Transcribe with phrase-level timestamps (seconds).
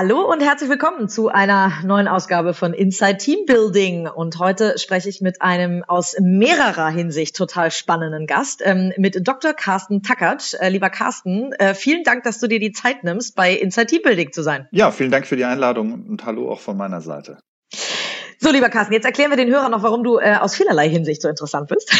[0.00, 4.06] Hallo und herzlich willkommen zu einer neuen Ausgabe von Inside Team Building.
[4.06, 9.54] Und heute spreche ich mit einem aus mehrerer Hinsicht total spannenden Gast, ähm, mit Dr.
[9.54, 10.54] Carsten Tackert.
[10.60, 14.02] Äh, lieber Carsten, äh, vielen Dank, dass du dir die Zeit nimmst, bei Inside Team
[14.02, 14.68] Building zu sein.
[14.70, 17.38] Ja, vielen Dank für die Einladung und hallo auch von meiner Seite.
[18.40, 21.22] So, lieber Carsten, jetzt erklären wir den Hörern noch, warum du äh, aus vielerlei Hinsicht
[21.22, 21.92] so interessant bist.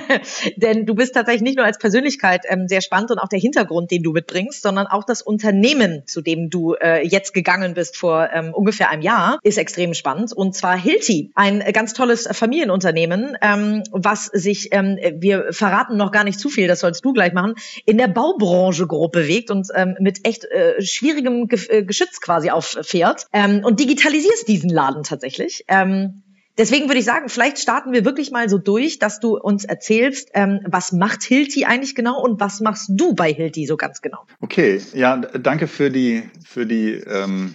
[0.56, 3.92] Denn du bist tatsächlich nicht nur als Persönlichkeit ähm, sehr spannend und auch der Hintergrund,
[3.92, 8.28] den du mitbringst, sondern auch das Unternehmen, zu dem du äh, jetzt gegangen bist vor
[8.32, 10.32] ähm, ungefähr einem Jahr, ist extrem spannend.
[10.32, 16.24] Und zwar Hilti, ein ganz tolles Familienunternehmen, ähm, was sich, ähm, wir verraten noch gar
[16.24, 17.54] nicht zu viel, das sollst du gleich machen,
[17.86, 22.50] in der Baubranche grob bewegt und ähm, mit echt äh, schwierigem Ge äh, Geschütz quasi
[22.50, 25.64] auffährt ähm, und digitalisierst diesen Laden tatsächlich.
[25.68, 26.22] Ähm, ähm,
[26.58, 30.30] deswegen würde ich sagen, vielleicht starten wir wirklich mal so durch, dass du uns erzählst,
[30.34, 34.26] ähm, was macht Hilti eigentlich genau und was machst du bei Hilti so ganz genau?
[34.40, 37.54] Okay, ja, danke für die, für die ähm,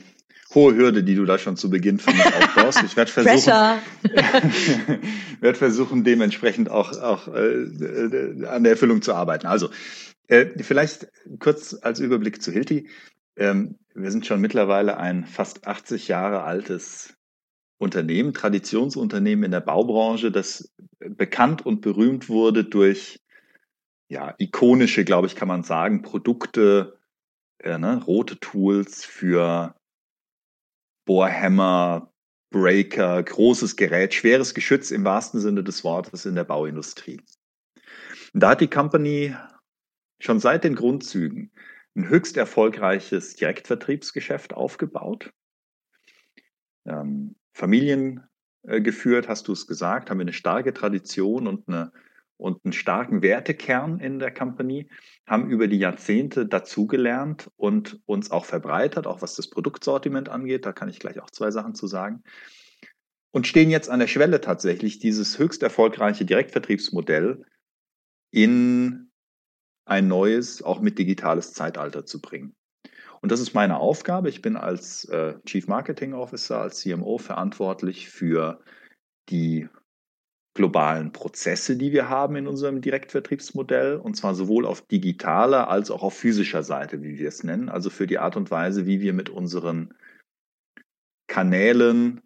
[0.53, 2.83] hohe Hürde, die du da schon zu Beginn für mich aufbaust.
[2.83, 3.53] Ich werde versuchen,
[5.41, 9.47] werd versuchen, dementsprechend auch, auch äh, an der Erfüllung zu arbeiten.
[9.47, 9.69] Also,
[10.27, 11.07] äh, vielleicht
[11.39, 12.87] kurz als Überblick zu Hilti.
[13.35, 17.13] Ähm, wir sind schon mittlerweile ein fast 80 Jahre altes
[17.79, 23.19] Unternehmen, Traditionsunternehmen in der Baubranche, das bekannt und berühmt wurde durch
[24.09, 26.99] ja, ikonische, glaube ich, kann man sagen, Produkte,
[27.59, 29.75] äh, ne, rote Tools für
[31.05, 32.11] Bohrhämmer,
[32.51, 37.21] Breaker, großes Gerät, schweres Geschütz im wahrsten Sinne des Wortes in der Bauindustrie.
[38.33, 39.35] Und da hat die Company
[40.19, 41.51] schon seit den Grundzügen
[41.95, 45.31] ein höchst erfolgreiches Direktvertriebsgeschäft aufgebaut.
[46.85, 48.23] Ähm, Familien
[48.63, 51.91] äh, geführt, hast du es gesagt, haben wir eine starke Tradition und, eine,
[52.37, 54.89] und einen starken Wertekern in der Company,
[55.27, 60.65] haben über die Jahrzehnte dazugelernt und uns auch verbreitert, auch was das Produktsortiment angeht.
[60.65, 62.23] Da kann ich gleich auch zwei Sachen zu sagen.
[63.31, 67.45] Und stehen jetzt an der Schwelle tatsächlich, dieses höchst erfolgreiche Direktvertriebsmodell
[68.31, 69.11] in
[69.85, 72.55] ein neues, auch mit digitales Zeitalter zu bringen.
[73.21, 74.29] Und das ist meine Aufgabe.
[74.29, 78.61] Ich bin als äh, Chief Marketing Officer, als CMO verantwortlich für
[79.29, 79.67] die
[80.55, 86.03] globalen Prozesse, die wir haben in unserem Direktvertriebsmodell, und zwar sowohl auf digitaler als auch
[86.03, 89.13] auf physischer Seite, wie wir es nennen, also für die Art und Weise, wie wir
[89.13, 89.93] mit unseren
[91.27, 92.21] Kanälen,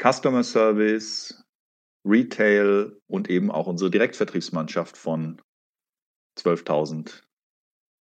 [0.00, 1.44] Customer Service,
[2.06, 5.42] Retail und eben auch unsere Direktvertriebsmannschaft von
[6.38, 7.24] 12.000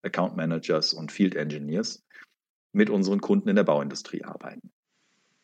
[0.03, 2.06] Account Managers und Field Engineers
[2.73, 4.71] mit unseren Kunden in der Bauindustrie arbeiten.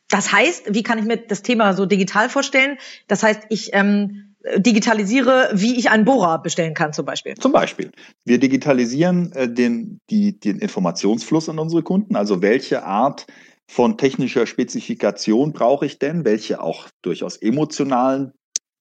[0.10, 2.78] Das heißt, wie kann ich mir das Thema so digital vorstellen?
[3.08, 7.34] Das heißt, ich ähm, digitalisiere, wie ich einen Bohrer bestellen kann zum Beispiel.
[7.36, 7.92] Zum Beispiel.
[8.26, 13.26] Wir digitalisieren äh, den, die, den Informationsfluss an unsere Kunden, also welche Art
[13.68, 18.34] von technischer Spezifikation brauche ich denn, welche auch durchaus emotionalen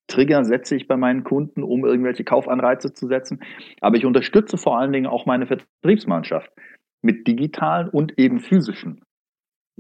[0.09, 3.41] Trigger setze ich bei meinen Kunden, um irgendwelche Kaufanreize zu setzen.
[3.81, 6.51] Aber ich unterstütze vor allen Dingen auch meine Vertriebsmannschaft
[7.03, 9.03] mit digitalen und eben physischen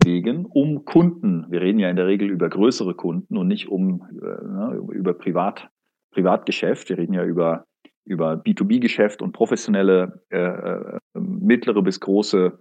[0.05, 4.06] Wegen, um Kunden, wir reden ja in der Regel über größere Kunden und nicht um
[4.10, 5.69] äh, ne, über Privat,
[6.12, 7.66] Privatgeschäft, wir reden ja über,
[8.05, 12.59] über B2B-Geschäft und professionelle äh, äh, mittlere bis große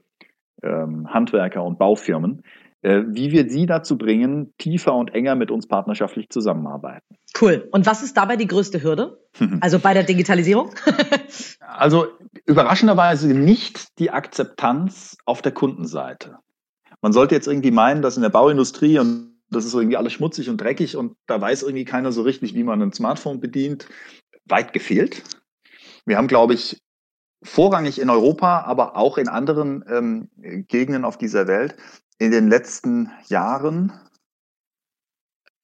[0.61, 2.43] äh, Handwerker und Baufirmen,
[2.81, 7.15] wie wir sie dazu bringen, tiefer und enger mit uns partnerschaftlich zusammenarbeiten.
[7.39, 7.67] Cool.
[7.71, 9.19] Und was ist dabei die größte Hürde?
[9.61, 10.71] Also bei der Digitalisierung?
[11.59, 12.07] also
[12.45, 16.39] überraschenderweise nicht die Akzeptanz auf der Kundenseite.
[17.01, 20.49] Man sollte jetzt irgendwie meinen, dass in der Bauindustrie und das ist irgendwie alles schmutzig
[20.49, 23.87] und dreckig und da weiß irgendwie keiner so richtig, wie man ein Smartphone bedient.
[24.45, 25.23] Weit gefehlt.
[26.05, 26.81] Wir haben, glaube ich,
[27.43, 30.29] vorrangig in Europa, aber auch in anderen ähm,
[30.67, 31.75] Gegenden auf dieser Welt
[32.22, 33.91] in den letzten Jahren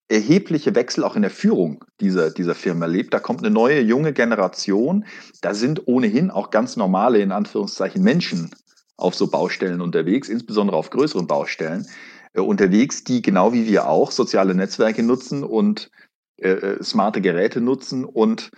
[0.10, 3.14] erhebliche Wechsel auch in der Führung dieser, dieser Firma erlebt.
[3.14, 5.06] Da kommt eine neue, junge Generation.
[5.42, 8.50] Da sind ohnehin auch ganz normale, in Anführungszeichen, Menschen
[8.96, 11.86] auf so Baustellen unterwegs, insbesondere auf größeren Baustellen
[12.34, 15.92] äh, unterwegs, die genau wie wir auch soziale Netzwerke nutzen und
[16.38, 18.50] äh, äh smarte Geräte nutzen und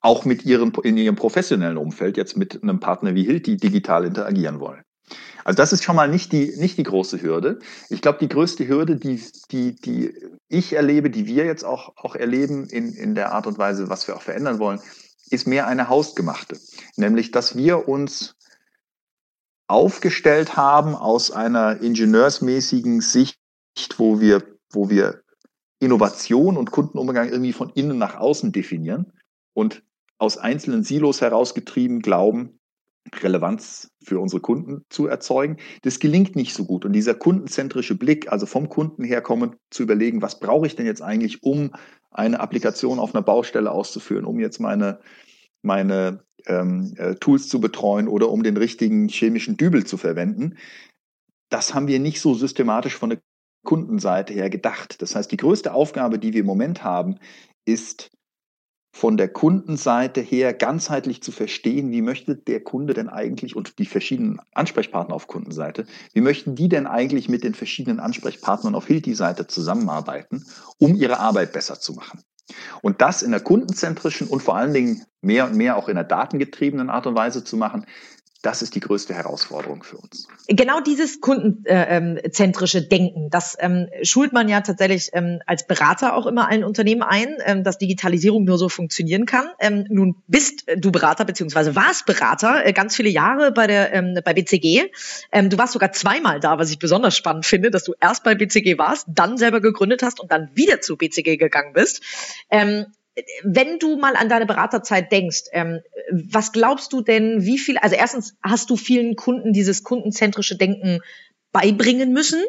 [0.00, 4.58] auch mit ihren, in ihrem professionellen Umfeld jetzt mit einem Partner wie Hilti digital interagieren
[4.58, 4.82] wollen.
[5.44, 7.58] Also das ist schon mal nicht die, nicht die große Hürde.
[7.88, 10.14] Ich glaube, die größte Hürde, die, die, die
[10.48, 14.06] ich erlebe, die wir jetzt auch, auch erleben in, in der Art und Weise, was
[14.06, 14.80] wir auch verändern wollen,
[15.30, 16.58] ist mehr eine hausgemachte.
[16.96, 18.36] Nämlich, dass wir uns
[19.68, 23.38] aufgestellt haben aus einer ingenieursmäßigen Sicht,
[23.96, 24.42] wo wir,
[24.72, 25.22] wo wir
[25.78, 29.12] Innovation und Kundenumgang irgendwie von innen nach außen definieren
[29.54, 29.82] und
[30.18, 32.59] aus einzelnen Silos herausgetrieben glauben,
[33.22, 35.56] Relevanz für unsere Kunden zu erzeugen.
[35.82, 36.84] Das gelingt nicht so gut.
[36.84, 41.02] Und dieser kundenzentrische Blick, also vom Kunden herkommen, zu überlegen, was brauche ich denn jetzt
[41.02, 41.70] eigentlich, um
[42.10, 45.00] eine Applikation auf einer Baustelle auszuführen, um jetzt meine,
[45.62, 50.56] meine ähm, äh, Tools zu betreuen oder um den richtigen chemischen Dübel zu verwenden.
[51.50, 53.20] Das haben wir nicht so systematisch von der
[53.64, 55.02] Kundenseite her gedacht.
[55.02, 57.16] Das heißt, die größte Aufgabe, die wir im Moment haben,
[57.64, 58.10] ist
[58.92, 63.86] von der Kundenseite her ganzheitlich zu verstehen, wie möchte der Kunde denn eigentlich und die
[63.86, 69.46] verschiedenen Ansprechpartner auf Kundenseite, wie möchten die denn eigentlich mit den verschiedenen Ansprechpartnern auf Hilti-Seite
[69.46, 70.44] zusammenarbeiten,
[70.78, 72.22] um ihre Arbeit besser zu machen.
[72.82, 76.04] Und das in der kundenzentrischen und vor allen Dingen mehr und mehr auch in der
[76.04, 77.86] datengetriebenen Art und Weise zu machen,
[78.42, 80.26] das ist die größte Herausforderung für uns.
[80.48, 86.48] Genau dieses kundenzentrische Denken, das ähm, schult man ja tatsächlich ähm, als Berater auch immer
[86.48, 89.48] allen Unternehmen ein, ähm, dass Digitalisierung nur so funktionieren kann.
[89.58, 94.18] Ähm, nun bist du Berater beziehungsweise warst Berater äh, ganz viele Jahre bei der ähm,
[94.24, 94.90] bei BCG.
[95.32, 98.34] Ähm, du warst sogar zweimal da, was ich besonders spannend finde, dass du erst bei
[98.34, 102.02] BCG warst, dann selber gegründet hast und dann wieder zu BCG gegangen bist.
[103.42, 105.80] Wenn du mal an deine Beraterzeit denkst, ähm,
[106.10, 111.00] was glaubst du denn, wie viel, also erstens hast du vielen Kunden dieses kundenzentrische Denken
[111.52, 112.42] beibringen müssen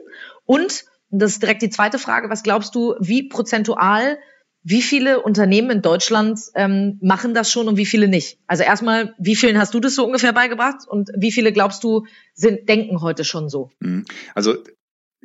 [0.46, 4.18] und, und das ist direkt die zweite Frage, was glaubst du, wie prozentual,
[4.64, 8.38] wie viele Unternehmen in Deutschland ähm, machen das schon und wie viele nicht?
[8.48, 12.06] Also erstmal, wie vielen hast du das so ungefähr beigebracht und wie viele glaubst du
[12.36, 13.72] sind, denken heute schon so?
[13.80, 14.06] Mhm.
[14.36, 14.58] Also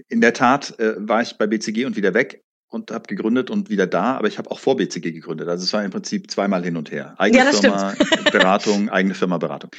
[0.09, 3.71] in der Tat äh, war ich bei BCG und wieder weg und habe gegründet und
[3.71, 5.49] wieder da, aber ich habe auch vor BCG gegründet.
[5.49, 7.15] Also es war im Prinzip zweimal hin und her.
[7.19, 8.25] Eigene ja, Firma, stimmt.
[8.33, 9.71] Beratung, eigene Firma, Beratung.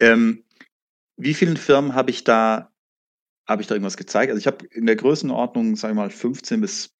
[0.00, 0.44] Ähm,
[1.16, 2.72] wie vielen Firmen habe ich da,
[3.46, 4.30] habe ich da irgendwas gezeigt?
[4.30, 6.94] Also ich habe in der Größenordnung, sagen wir mal, 15 bis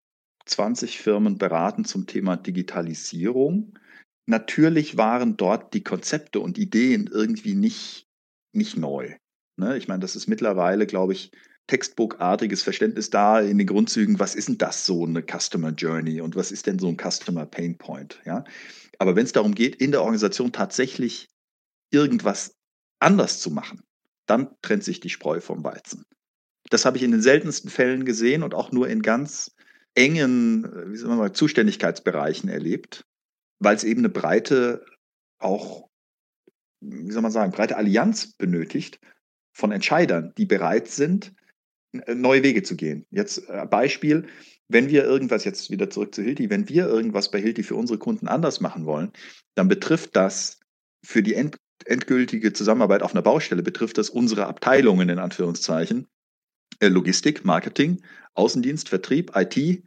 [0.46, 3.78] 20 Firmen beraten zum Thema Digitalisierung.
[4.26, 8.06] Natürlich waren dort die Konzepte und Ideen irgendwie nicht,
[8.52, 9.14] nicht neu.
[9.56, 9.76] Ne?
[9.76, 11.32] Ich meine, das ist mittlerweile, glaube ich,
[11.66, 16.36] textbookartiges Verständnis da in den Grundzügen, was ist denn das so eine Customer Journey und
[16.36, 18.44] was ist denn so ein Customer Pain Point, ja?
[18.98, 21.28] Aber wenn es darum geht, in der Organisation tatsächlich
[21.90, 22.56] irgendwas
[22.98, 23.82] anders zu machen,
[24.26, 26.04] dann trennt sich die Spreu vom Weizen.
[26.70, 29.54] Das habe ich in den seltensten Fällen gesehen und auch nur in ganz
[29.94, 33.04] engen, wie soll man mal, Zuständigkeitsbereichen erlebt,
[33.58, 34.84] weil es eben eine breite,
[35.38, 35.88] auch,
[36.80, 38.98] wie soll man sagen, breite Allianz benötigt
[39.52, 41.45] von Entscheidern, die bereit sind, äh,
[42.14, 43.06] neue Wege zu gehen.
[43.10, 44.26] Jetzt äh, Beispiel,
[44.68, 47.98] wenn wir irgendwas, jetzt wieder zurück zu Hilti, wenn wir irgendwas bei Hilti für unsere
[47.98, 49.12] Kunden anders machen wollen,
[49.54, 50.58] dann betrifft das
[51.04, 56.08] für die end, endgültige Zusammenarbeit auf einer Baustelle, betrifft das unsere Abteilungen in Anführungszeichen.
[56.80, 58.02] Äh, Logistik, Marketing,
[58.34, 59.56] Außendienst, Vertrieb, IT.
[59.56, 59.82] Äh,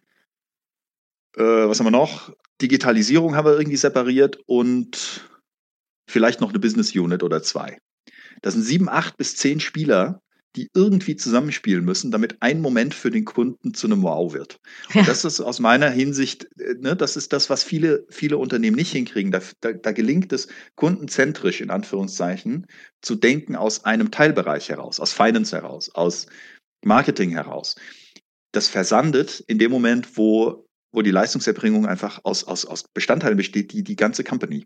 [1.36, 2.34] was haben wir noch?
[2.62, 5.30] Digitalisierung haben wir irgendwie separiert und
[6.08, 7.80] vielleicht noch eine Business Unit oder zwei.
[8.42, 10.22] Das sind sieben, acht bis zehn Spieler,
[10.56, 14.60] die irgendwie zusammenspielen müssen, damit ein Moment für den Kunden zu einem Wow wird.
[14.94, 15.02] Ja.
[15.02, 18.76] Und das ist aus meiner Hinsicht, äh, ne, das ist das, was viele, viele Unternehmen
[18.76, 19.32] nicht hinkriegen.
[19.32, 22.66] Da, da, da gelingt es, kundenzentrisch in Anführungszeichen
[23.02, 26.26] zu denken aus einem Teilbereich heraus, aus Finance heraus, aus
[26.84, 27.76] Marketing heraus.
[28.52, 33.72] Das versandet in dem Moment, wo, wo die Leistungserbringung einfach aus, aus, aus Bestandteilen besteht,
[33.72, 34.66] die die ganze Company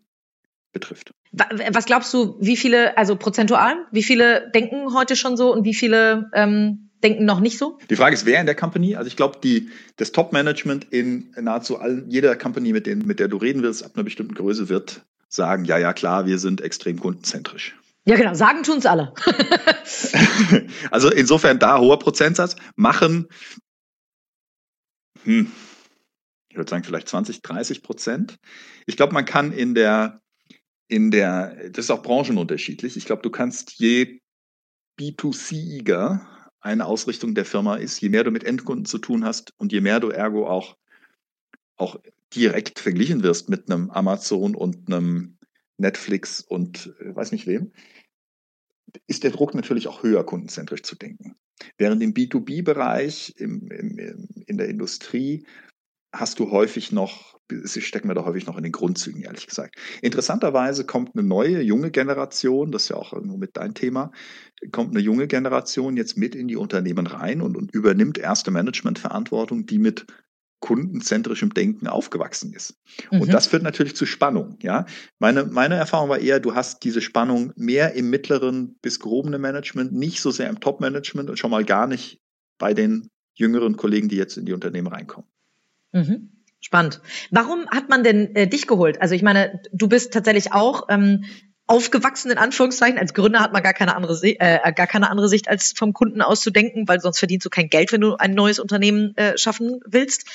[0.73, 1.11] betrifft.
[1.31, 5.73] Was glaubst du, wie viele, also prozentual, wie viele denken heute schon so und wie
[5.73, 7.77] viele ähm, denken noch nicht so?
[7.89, 8.95] Die Frage ist, wer in der Company?
[8.95, 13.27] Also ich glaube, die, das Top-Management in nahezu all, jeder Company, mit, denen, mit der
[13.27, 16.99] du reden wirst, ab einer bestimmten Größe wird sagen, ja, ja, klar, wir sind extrem
[16.99, 17.75] kundenzentrisch.
[18.05, 19.13] Ja, genau, sagen tun es alle.
[20.91, 22.55] also insofern da hoher Prozentsatz.
[22.75, 23.27] Machen,
[25.23, 25.49] hm,
[26.49, 28.35] ich würde sagen vielleicht 20, 30 Prozent.
[28.85, 30.21] Ich glaube, man kann in der
[30.93, 32.95] in der, das ist auch branchenunterschiedlich.
[32.97, 34.19] Ich glaube, du kannst je
[34.99, 39.71] B2C-iger eine Ausrichtung der Firma ist, je mehr du mit Endkunden zu tun hast und
[39.71, 40.77] je mehr du ergo auch,
[41.77, 41.99] auch
[42.35, 45.39] direkt verglichen wirst mit einem Amazon und einem
[45.77, 47.71] Netflix und äh, weiß nicht wem,
[49.07, 51.35] ist der Druck natürlich auch höher, kundenzentrisch zu denken.
[51.79, 55.43] Während im B2B-Bereich, im, im, in der Industrie,
[56.11, 59.75] hast du häufig noch, sie stecken wir da häufig noch in den Grundzügen, ehrlich gesagt.
[60.01, 64.11] Interessanterweise kommt eine neue, junge Generation, das ist ja auch irgendwo mit dein Thema,
[64.71, 69.65] kommt eine junge Generation jetzt mit in die Unternehmen rein und, und übernimmt erste Managementverantwortung,
[69.65, 70.05] die mit
[70.63, 72.79] kundenzentrischem Denken aufgewachsen ist.
[73.11, 73.21] Mhm.
[73.21, 74.57] Und das führt natürlich zu Spannung.
[74.61, 74.85] Ja,
[75.19, 79.91] meine, meine Erfahrung war eher, du hast diese Spannung mehr im mittleren bis gehobenen Management,
[79.91, 82.21] nicht so sehr im Top-Management und schon mal gar nicht
[82.57, 85.29] bei den jüngeren Kollegen, die jetzt in die Unternehmen reinkommen.
[85.91, 86.32] Mhm.
[86.63, 87.01] Spannend.
[87.29, 89.01] Warum hat man denn äh, dich geholt?
[89.01, 91.25] Also ich meine, du bist tatsächlich auch ähm,
[91.67, 92.97] aufgewachsen in Anführungszeichen.
[92.97, 96.21] Als Gründer hat man gar keine andere äh, gar keine andere Sicht als vom Kunden
[96.21, 100.25] auszudenken, weil sonst verdienst du kein Geld, wenn du ein neues Unternehmen äh, schaffen willst.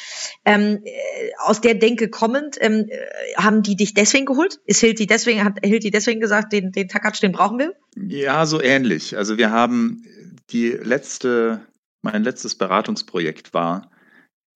[0.44, 0.90] Ähm, äh,
[1.38, 2.98] aus der Denke kommend ähm, äh,
[3.36, 4.60] haben die dich deswegen geholt?
[4.66, 7.74] Ist Hilti deswegen hat Hilti deswegen gesagt, den den Takatsch, den brauchen wir?
[7.96, 9.16] Ja, so ähnlich.
[9.16, 10.04] Also wir haben
[10.50, 11.62] die letzte
[12.02, 13.90] mein letztes Beratungsprojekt war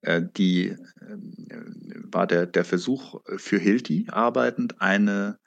[0.02, 0.76] äh, die
[2.11, 5.39] war der der Versuch für Hilti arbeitend eine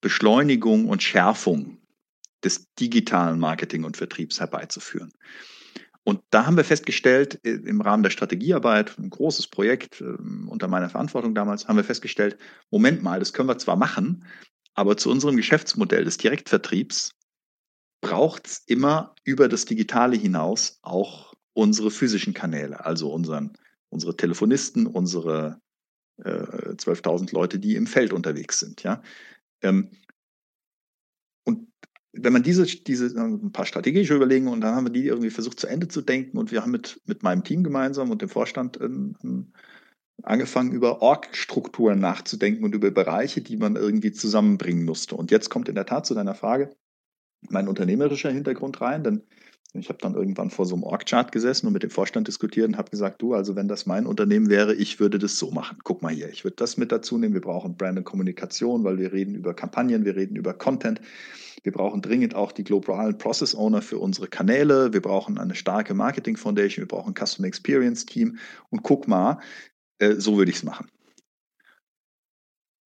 [0.00, 1.78] Beschleunigung und Schärfung
[2.44, 5.12] des digitalen Marketing und Vertriebs herbeizuführen.
[6.04, 10.68] Und da haben wir festgestellt, äh, im Rahmen der Strategiearbeit, ein großes Projekt ähm, unter
[10.68, 12.38] meiner Verantwortung damals, haben wir festgestellt,
[12.70, 14.24] Moment mal, das können wir zwar machen,
[14.74, 17.10] aber zu unserem Geschäftsmodell des Direktvertriebs
[18.00, 23.58] braucht es immer über das Digitale hinaus auch unsere physischen Kanäle, also unseren,
[23.90, 25.60] unsere Telefonisten, unsere
[26.22, 28.82] äh, 12.000 Leute, die im Feld unterwegs sind.
[28.82, 29.02] Ja?
[29.62, 29.90] Ähm,
[31.44, 31.68] und
[32.12, 35.60] wenn man diese, diese ein paar strategische Überlegungen und dann haben wir die irgendwie versucht
[35.60, 38.80] zu Ende zu denken und wir haben mit, mit meinem Team gemeinsam und dem Vorstand
[38.80, 39.52] ähm,
[40.22, 45.14] angefangen, über Org-Strukturen nachzudenken und über Bereiche, die man irgendwie zusammenbringen musste.
[45.14, 46.74] Und jetzt kommt in der Tat zu deiner Frage
[47.48, 49.22] mein unternehmerischer Hintergrund rein, denn
[49.74, 52.78] ich habe dann irgendwann vor so einem Org-Chart gesessen und mit dem Vorstand diskutiert und
[52.78, 55.78] habe gesagt, du, also wenn das mein Unternehmen wäre, ich würde das so machen.
[55.84, 57.34] Guck mal hier, ich würde das mit dazu nehmen.
[57.34, 61.00] Wir brauchen Brand und Kommunikation, weil wir reden über Kampagnen, wir reden über Content.
[61.62, 64.92] Wir brauchen dringend auch die globalen Process Owner für unsere Kanäle.
[64.92, 66.84] Wir brauchen eine starke Marketing Foundation.
[66.84, 68.38] Wir brauchen ein Customer Experience Team.
[68.70, 69.40] Und guck mal,
[69.98, 70.88] äh, so würde ich es machen.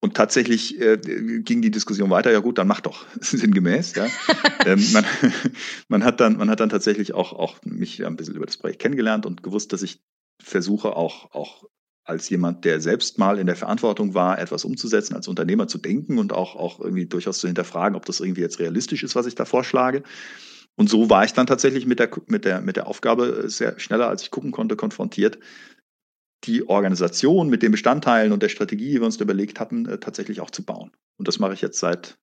[0.03, 3.95] Und tatsächlich äh, ging die Diskussion weiter, ja gut, dann mach doch, sinngemäß.
[3.95, 4.07] Ja.
[4.67, 5.05] ähm, man,
[5.89, 8.81] man, hat dann, man hat dann tatsächlich auch, auch mich ein bisschen über das Projekt
[8.81, 10.01] kennengelernt und gewusst, dass ich
[10.43, 11.65] versuche auch, auch
[12.05, 16.19] als jemand, der selbst mal in der Verantwortung war, etwas umzusetzen, als Unternehmer zu denken
[16.19, 19.35] und auch, auch irgendwie durchaus zu hinterfragen, ob das irgendwie jetzt realistisch ist, was ich
[19.35, 20.03] da vorschlage.
[20.77, 24.09] Und so war ich dann tatsächlich mit der, mit der, mit der Aufgabe sehr schneller,
[24.09, 25.39] als ich gucken konnte, konfrontiert,
[26.45, 30.41] die Organisation mit den Bestandteilen und der Strategie, die wir uns überlegt hatten, äh, tatsächlich
[30.41, 30.91] auch zu bauen.
[31.17, 32.19] Und das mache ich jetzt seit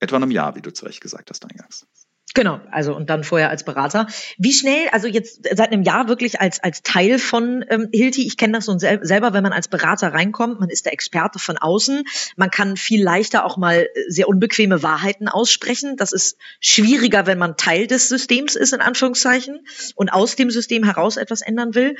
[0.00, 1.86] etwa einem Jahr, wie du zu Recht gesagt hast eingangs.
[2.32, 4.06] Genau, also und dann vorher als Berater.
[4.38, 8.36] Wie schnell, also jetzt seit einem Jahr wirklich als als Teil von ähm, Hilti, ich
[8.36, 11.58] kenne das so sel selber, wenn man als Berater reinkommt, man ist der Experte von
[11.58, 12.04] außen,
[12.36, 15.96] man kann viel leichter auch mal äh, sehr unbequeme Wahrheiten aussprechen.
[15.96, 20.84] Das ist schwieriger, wenn man Teil des Systems ist, in Anführungszeichen, und aus dem System
[20.84, 21.96] heraus etwas ändern will.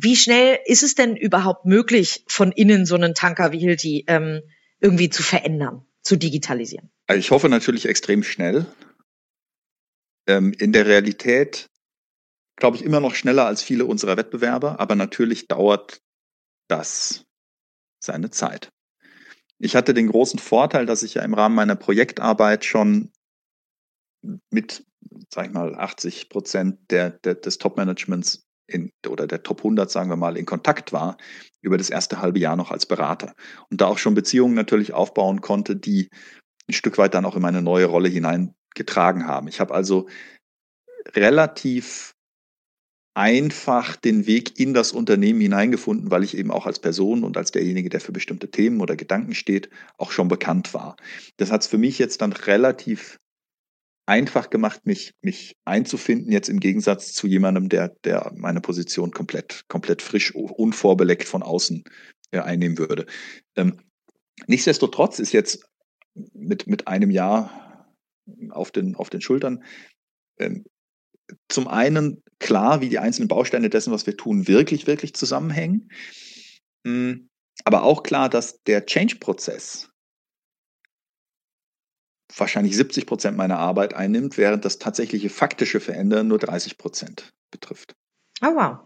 [0.00, 4.42] Wie schnell ist es denn überhaupt möglich, von innen so einen Tanker wie Hilti ähm,
[4.78, 6.90] irgendwie zu verändern, zu digitalisieren?
[7.08, 8.66] Also ich hoffe natürlich extrem schnell.
[10.28, 11.66] Ähm, in der Realität
[12.54, 16.00] glaube ich immer noch schneller als viele unserer Wettbewerber, aber natürlich dauert
[16.68, 17.24] das
[17.98, 18.70] seine Zeit.
[19.58, 23.10] Ich hatte den großen Vorteil, dass ich ja im Rahmen meiner Projektarbeit schon
[24.50, 24.84] mit,
[25.32, 30.10] sag ich mal, 80 Prozent der, der, des Top-Managements in, oder der Top 100, sagen
[30.10, 31.16] wir mal, in Kontakt war,
[31.60, 33.34] über das erste halbe Jahr noch als Berater.
[33.70, 36.10] Und da auch schon Beziehungen natürlich aufbauen konnte, die
[36.68, 39.48] ein Stück weit dann auch in meine neue Rolle hineingetragen haben.
[39.48, 40.08] Ich habe also
[41.14, 42.14] relativ
[43.14, 47.50] einfach den Weg in das Unternehmen hineingefunden, weil ich eben auch als Person und als
[47.50, 50.94] derjenige, der für bestimmte Themen oder Gedanken steht, auch schon bekannt war.
[51.36, 53.18] Das hat es für mich jetzt dann relativ
[54.08, 59.64] einfach gemacht, mich, mich einzufinden, jetzt im Gegensatz zu jemandem, der, der meine Position komplett,
[59.68, 61.84] komplett frisch, unvorbeleckt von außen
[62.30, 63.06] äh, einnehmen würde.
[63.54, 63.80] Ähm,
[64.46, 65.68] nichtsdestotrotz ist jetzt
[66.32, 67.86] mit, mit einem Jahr
[68.50, 69.62] auf den, auf den Schultern
[70.38, 70.64] ähm,
[71.48, 75.90] zum einen klar, wie die einzelnen Bausteine dessen, was wir tun, wirklich, wirklich zusammenhängen.
[76.86, 77.28] Hm,
[77.64, 79.90] aber auch klar, dass der Change-Prozess
[82.36, 87.94] wahrscheinlich 70 Prozent meiner Arbeit einnimmt, während das tatsächliche faktische Verändern nur 30 Prozent betrifft.
[88.42, 88.78] Oh, wow.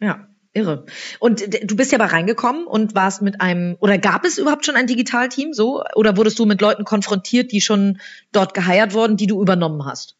[0.00, 0.86] Ja, irre.
[1.20, 4.76] Und du bist ja aber reingekommen und warst mit einem, oder gab es überhaupt schon
[4.76, 5.84] ein Digitalteam so?
[5.94, 8.00] Oder wurdest du mit Leuten konfrontiert, die schon
[8.32, 10.16] dort geheiert wurden, die du übernommen hast?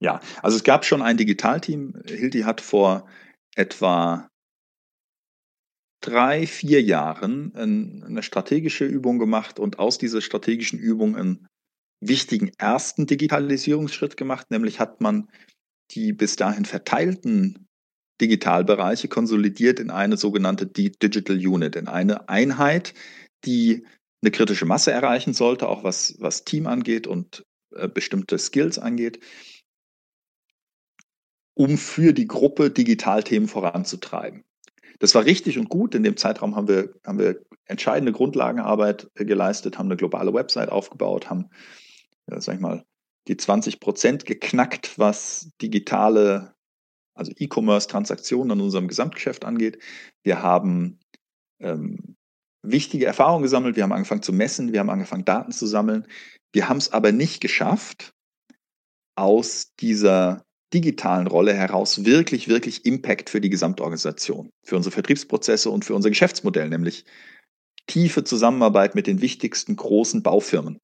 [0.00, 1.94] Ja, also es gab schon ein Digitalteam.
[2.06, 3.08] Hildi hat vor
[3.54, 4.28] etwa
[6.00, 11.46] drei, vier Jahren eine strategische Übung gemacht und aus dieser strategischen Übung einen
[12.02, 15.28] wichtigen ersten Digitalisierungsschritt gemacht, nämlich hat man
[15.92, 17.68] die bis dahin verteilten
[18.20, 22.94] Digitalbereiche konsolidiert in eine sogenannte Digital Unit, in eine Einheit,
[23.44, 23.86] die
[24.22, 27.44] eine kritische Masse erreichen sollte, auch was, was Team angeht und
[27.74, 29.20] äh, bestimmte Skills angeht,
[31.54, 34.44] um für die Gruppe Digitalthemen voranzutreiben.
[34.98, 35.94] Das war richtig und gut.
[35.94, 41.28] In dem Zeitraum haben wir, haben wir entscheidende Grundlagenarbeit geleistet, haben eine globale Website aufgebaut,
[41.28, 41.50] haben,
[42.30, 42.84] ja, sag ich mal,
[43.28, 46.54] die 20 Prozent geknackt, was digitale,
[47.14, 49.78] also E-Commerce-Transaktionen an unserem Gesamtgeschäft angeht.
[50.24, 50.98] Wir haben
[51.60, 52.16] ähm,
[52.62, 56.06] wichtige Erfahrungen gesammelt, wir haben angefangen zu messen, wir haben angefangen, Daten zu sammeln.
[56.52, 58.12] Wir haben es aber nicht geschafft,
[59.16, 65.84] aus dieser digitalen Rolle heraus wirklich, wirklich Impact für die Gesamtorganisation, für unsere Vertriebsprozesse und
[65.84, 67.04] für unser Geschäftsmodell, nämlich
[67.86, 70.78] tiefe Zusammenarbeit mit den wichtigsten großen Baufirmen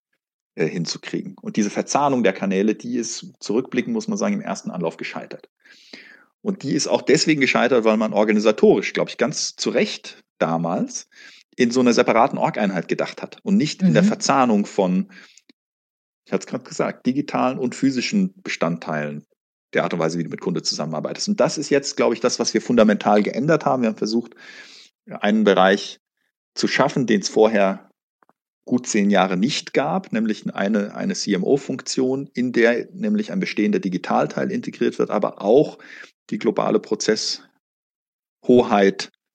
[0.55, 1.37] äh, hinzukriegen.
[1.40, 5.49] Und diese Verzahnung der Kanäle, die ist zurückblicken, muss man sagen, im ersten Anlauf gescheitert.
[6.40, 11.09] Und die ist auch deswegen gescheitert, weil man organisatorisch, glaube ich, ganz zu Recht damals
[11.57, 13.88] in so einer separaten Org-Einheit gedacht hat und nicht mhm.
[13.88, 14.09] in der mhm.
[14.09, 15.11] Verzahnung von,
[16.25, 19.26] ich hatte es gerade gesagt, digitalen und physischen Bestandteilen
[19.75, 21.28] der Art und Weise, wie du mit Kunde zusammenarbeitest.
[21.28, 23.83] Und das ist jetzt, glaube ich, das, was wir fundamental geändert haben.
[23.83, 24.35] Wir haben versucht,
[25.07, 26.00] einen Bereich
[26.55, 27.88] zu schaffen, den es vorher
[28.69, 34.53] gut zehn Jahre nicht gab, nämlich eine, eine CMO-Funktion, in der nämlich ein bestehender Digitalteil
[34.53, 35.79] integriert wird, aber auch
[36.29, 37.41] die globale Prozesshoheit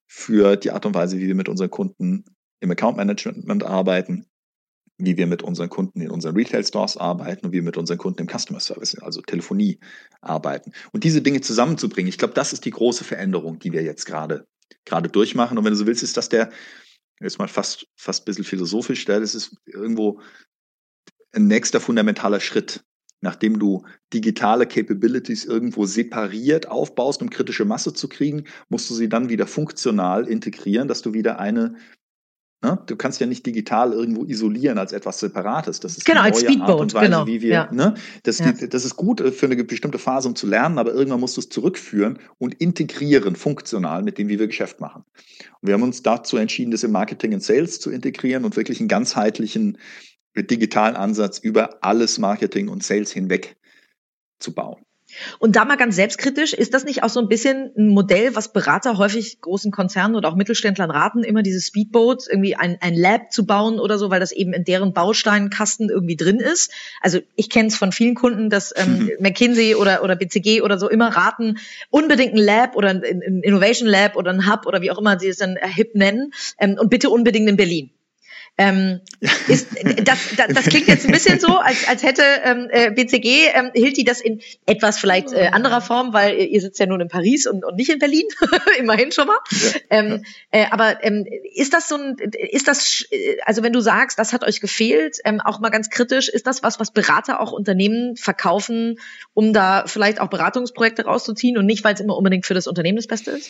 [0.07, 2.25] für die Art und Weise, wie wir mit unseren Kunden
[2.59, 4.27] im Account Management arbeiten,
[4.99, 7.97] wie wir mit unseren Kunden in unseren Retail Stores arbeiten und wie wir mit unseren
[7.97, 9.79] Kunden im Customer Service, also Telefonie
[10.21, 10.73] arbeiten.
[10.91, 14.45] Und diese Dinge zusammenzubringen, ich glaube, das ist die große Veränderung, die wir jetzt gerade
[14.85, 15.57] gerade durchmachen.
[15.57, 16.51] Und wenn du so willst, ist das der,
[17.19, 20.19] jetzt mal fast, fast ein bisschen philosophisch, das ist irgendwo
[21.31, 22.83] ein nächster fundamentaler Schritt.
[23.21, 29.07] Nachdem du digitale Capabilities irgendwo separiert aufbaust, um kritische Masse zu kriegen, musst du sie
[29.07, 31.75] dann wieder funktional integrieren, dass du wieder eine
[32.63, 32.79] Ne?
[32.85, 35.81] Du kannst ja nicht digital irgendwo isolieren als etwas Separates.
[35.81, 37.27] Das ist genau, als Speedboat, Weise, genau.
[37.27, 37.71] wie wir, ja.
[37.73, 37.95] ne?
[38.23, 38.53] das, ja.
[38.53, 41.41] das ist gut äh, für eine bestimmte Phase, um zu lernen, aber irgendwann musst du
[41.41, 45.03] es zurückführen und integrieren, funktional mit dem, wie wir Geschäft machen.
[45.59, 48.79] Und wir haben uns dazu entschieden, das im Marketing und Sales zu integrieren und wirklich
[48.79, 49.77] einen ganzheitlichen
[50.33, 53.57] äh, digitalen Ansatz über alles Marketing und Sales hinweg
[54.39, 54.82] zu bauen.
[55.39, 58.53] Und da mal ganz selbstkritisch, ist das nicht auch so ein bisschen ein Modell, was
[58.53, 63.31] Berater häufig großen Konzernen oder auch Mittelständlern raten, immer diese Speedboats, irgendwie ein, ein Lab
[63.31, 66.71] zu bauen oder so, weil das eben in deren Bausteinkasten irgendwie drin ist?
[67.01, 70.89] Also ich kenne es von vielen Kunden, dass ähm, McKinsey oder, oder BCG oder so
[70.89, 71.57] immer raten,
[71.89, 75.19] unbedingt ein Lab oder ein, ein Innovation Lab oder ein Hub oder wie auch immer
[75.19, 77.89] sie es dann hip nennen ähm, und bitte unbedingt in Berlin.
[78.55, 79.01] Ähm,
[79.47, 79.69] ist,
[80.03, 83.71] das, das, das klingt jetzt ein bisschen so, als, als hätte ähm, äh, BCG, ähm,
[83.73, 87.07] hielt die das in etwas vielleicht äh, anderer Form, weil ihr sitzt ja nun in
[87.07, 88.25] Paris und, und nicht in Berlin,
[88.77, 89.37] immerhin schon mal.
[89.49, 90.25] Ja, ähm.
[90.51, 92.15] Äh, aber ähm, ist das so ein,
[92.51, 93.05] ist das,
[93.45, 96.61] also wenn du sagst, das hat euch gefehlt, ähm, auch mal ganz kritisch, ist das
[96.61, 98.99] was, was Berater auch Unternehmen verkaufen,
[99.33, 102.97] um da vielleicht auch Beratungsprojekte rauszuziehen und nicht, weil es immer unbedingt für das Unternehmen
[102.97, 103.49] das Beste ist?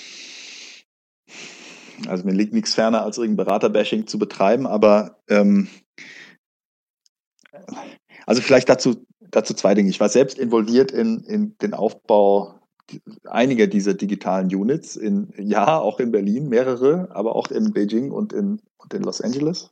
[2.07, 5.67] Also mir liegt nichts ferner, als irgendein Beraterbashing zu betreiben, aber ähm,
[8.25, 9.89] also vielleicht dazu, dazu zwei Dinge.
[9.89, 12.59] Ich war selbst involviert in, in den Aufbau
[13.25, 18.33] einiger dieser digitalen Units, in, ja, auch in Berlin, mehrere, aber auch in Beijing und
[18.33, 19.71] in, und in Los Angeles.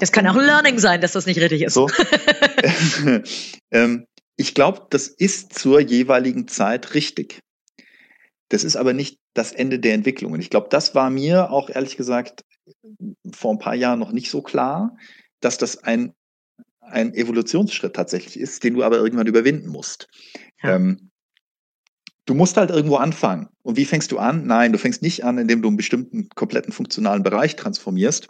[0.00, 1.74] Das kann auch ein Learning sein, dass das nicht richtig ist.
[1.74, 1.88] So.
[3.70, 7.40] ähm, ich glaube, das ist zur jeweiligen Zeit richtig.
[8.48, 10.32] Das ist aber nicht das Ende der Entwicklung.
[10.32, 12.44] Und ich glaube, das war mir auch ehrlich gesagt
[13.32, 14.96] vor ein paar Jahren noch nicht so klar,
[15.40, 16.14] dass das ein,
[16.80, 20.08] ein Evolutionsschritt tatsächlich ist, den du aber irgendwann überwinden musst.
[20.62, 20.76] Ja.
[20.76, 21.10] Ähm,
[22.24, 23.48] du musst halt irgendwo anfangen.
[23.62, 24.46] Und wie fängst du an?
[24.46, 28.28] Nein, du fängst nicht an, indem du einen bestimmten kompletten funktionalen Bereich transformierst,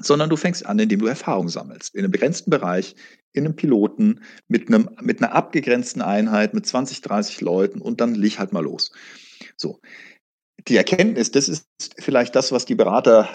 [0.00, 1.94] sondern du fängst an, indem du Erfahrung sammelst.
[1.94, 2.94] In einem begrenzten Bereich,
[3.32, 8.14] in einem Piloten, mit, einem, mit einer abgegrenzten Einheit, mit 20, 30 Leuten und dann
[8.14, 8.92] leg halt mal los.
[9.56, 9.80] So.
[10.68, 11.66] Die Erkenntnis, das ist
[11.98, 13.28] vielleicht das, was die Berater,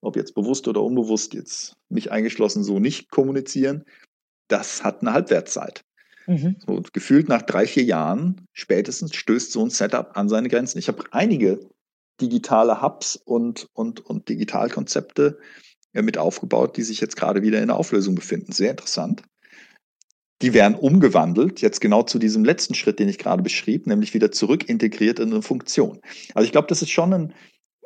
[0.00, 3.84] ob jetzt bewusst oder unbewusst, jetzt mich eingeschlossen, so nicht kommunizieren.
[4.48, 5.84] Das hat eine Halbwertszeit.
[6.26, 6.56] Mhm.
[6.66, 10.78] So, gefühlt nach drei, vier Jahren spätestens stößt so ein Setup an seine Grenzen.
[10.78, 11.60] Ich habe einige
[12.20, 15.38] digitale Hubs und, und, und Digitalkonzepte
[15.92, 18.52] äh, mit aufgebaut, die sich jetzt gerade wieder in der Auflösung befinden.
[18.52, 19.22] Sehr interessant
[20.42, 24.30] die werden umgewandelt, jetzt genau zu diesem letzten Schritt, den ich gerade beschrieb, nämlich wieder
[24.30, 26.00] zurück integriert in eine Funktion.
[26.34, 27.34] Also ich glaube, das ist schon ein,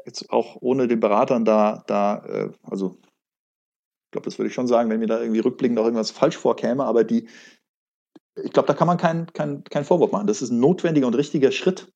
[0.04, 4.66] jetzt auch ohne den Beratern da, da, äh, also ich glaube, das würde ich schon
[4.66, 7.28] sagen, wenn mir da irgendwie rückblickend auch irgendwas falsch vorkäme, aber die,
[8.42, 10.26] ich glaube, da kann man keinen kein, kein Vorwurf machen.
[10.26, 11.90] Das ist ein notwendiger und richtiger Schritt,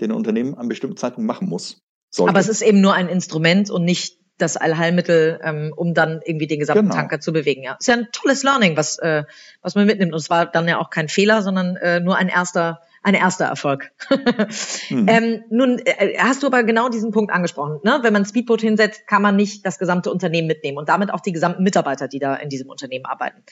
[0.00, 1.80] den ein Unternehmen an bestimmten Zeitpunkt machen muss.
[2.14, 2.30] Sollte.
[2.30, 6.46] Aber es ist eben nur ein Instrument und nicht das Allheilmittel, ähm, um dann irgendwie
[6.46, 6.94] den gesamten genau.
[6.94, 7.62] Tanker zu bewegen.
[7.62, 9.24] Ja, ist ja ein tolles Learning, was äh,
[9.62, 10.12] was man mitnimmt.
[10.12, 13.44] Und es war dann ja auch kein Fehler, sondern äh, nur ein erster ein erster
[13.44, 13.92] Erfolg.
[14.88, 15.06] hm.
[15.08, 17.78] ähm, nun äh, hast du aber genau diesen Punkt angesprochen.
[17.84, 17.98] Ne?
[18.00, 21.32] Wenn man Speedboat hinsetzt, kann man nicht das gesamte Unternehmen mitnehmen und damit auch die
[21.32, 23.42] gesamten Mitarbeiter, die da in diesem Unternehmen arbeiten.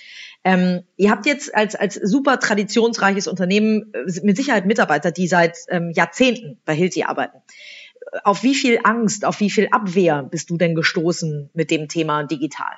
[0.42, 5.59] Ähm, ihr habt jetzt als, als super traditionsreiches Unternehmen äh, mit Sicherheit Mitarbeiter, die seit
[5.68, 7.37] ähm, Jahrzehnten bei Hilti arbeiten.
[8.25, 12.25] Auf wie viel Angst, auf wie viel Abwehr bist du denn gestoßen mit dem Thema
[12.25, 12.77] digital?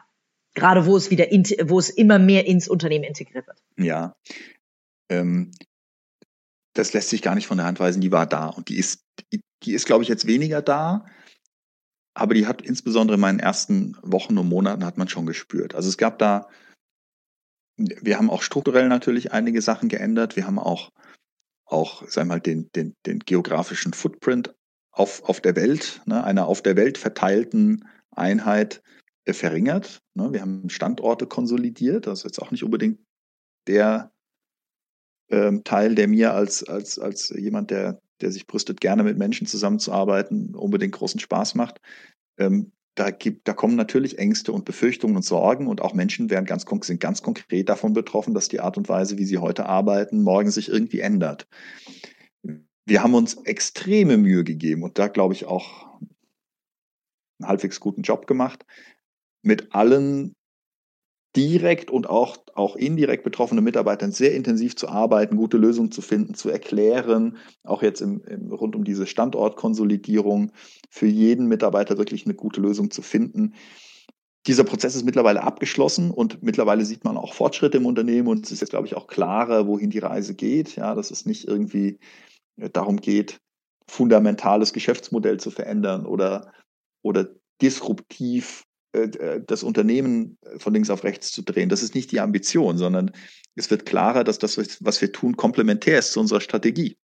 [0.55, 1.27] Gerade wo es wieder,
[1.65, 3.59] wo es immer mehr ins Unternehmen integriert wird.
[3.77, 4.15] Ja,
[5.11, 5.51] ähm,
[6.75, 8.49] das lässt sich gar nicht von der Hand weisen, die war da.
[8.49, 11.07] Und die ist, die, die ist, glaube ich, jetzt weniger da.
[12.15, 15.75] Aber die hat insbesondere in meinen ersten Wochen und Monaten hat man schon gespürt.
[15.75, 16.49] Also es gab da,
[17.77, 20.37] wir haben auch strukturell natürlich einige Sachen geändert.
[20.37, 20.91] Wir haben auch,
[21.65, 24.55] auch, sagen wir mal, den, den, den geografischen Footprint
[24.95, 28.83] auf, auf der Welt, ne, einer auf der Welt verteilten Einheit
[29.25, 30.03] äh, verringert.
[30.15, 30.33] Ne.
[30.33, 32.07] Wir haben Standorte konsolidiert.
[32.07, 33.01] Das ist jetzt auch nicht unbedingt
[33.67, 34.13] der
[35.31, 39.47] ähm, Teil, der mir als, als, als jemand, der, der sich brüstet, gerne mit Menschen
[39.47, 41.81] zusammenzuarbeiten, unbedingt großen Spaß macht.
[42.39, 46.45] Ähm, da, gibt, da kommen natürlich Ängste und Befürchtungen und Sorgen und auch Menschen werden
[46.45, 50.23] ganz, sind ganz konkret davon betroffen, dass die Art und Weise, wie sie heute arbeiten,
[50.23, 51.49] morgen sich irgendwie ändert.
[52.87, 55.99] Wir haben uns extreme Mühe gegeben und da glaube ich auch
[57.39, 58.65] einen halbwegs guten Job gemacht,
[59.43, 60.35] mit allen
[61.37, 66.35] direkt und auch, auch indirekt betroffene Mitarbeitern sehr intensiv zu arbeiten, gute Lösungen zu finden,
[66.35, 70.53] zu erklären, auch jetzt im, im, rund um diese Standortkonsolidierung
[70.91, 73.55] für jeden Mitarbeiter wirklich eine gute Lösung zu finden.
[74.47, 78.53] Dieser Prozess ist mittlerweile abgeschlossen und mittlerweile sieht man auch Fortschritte im Unternehmen und es
[78.53, 80.77] ist jetzt, glaube ich, auch klarer, wohin die Reise geht.
[80.77, 81.99] Ja, dass es nicht irgendwie
[82.57, 83.41] darum geht,
[83.89, 86.53] fundamentales Geschäftsmodell zu verändern oder,
[87.03, 87.29] oder
[87.61, 88.65] disruptiv
[88.95, 91.69] äh, äh, das Unternehmen von links auf rechts zu drehen.
[91.69, 93.11] Das ist nicht die Ambition, sondern
[93.57, 96.97] es wird klarer, dass das, was wir tun, komplementär ist zu unserer Strategie.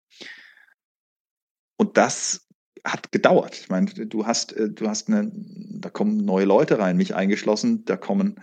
[1.78, 2.48] Und das
[2.86, 3.60] hat gedauert.
[3.60, 7.86] Ich meine, du hast, äh, du hast eine, da kommen neue Leute rein, mich eingeschlossen,
[7.86, 8.40] da kommen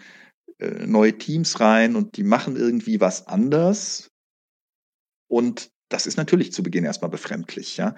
[0.86, 4.10] neue Teams rein und die machen irgendwie was anders.
[5.28, 7.94] Und das ist natürlich zu Beginn erstmal befremdlich, ja.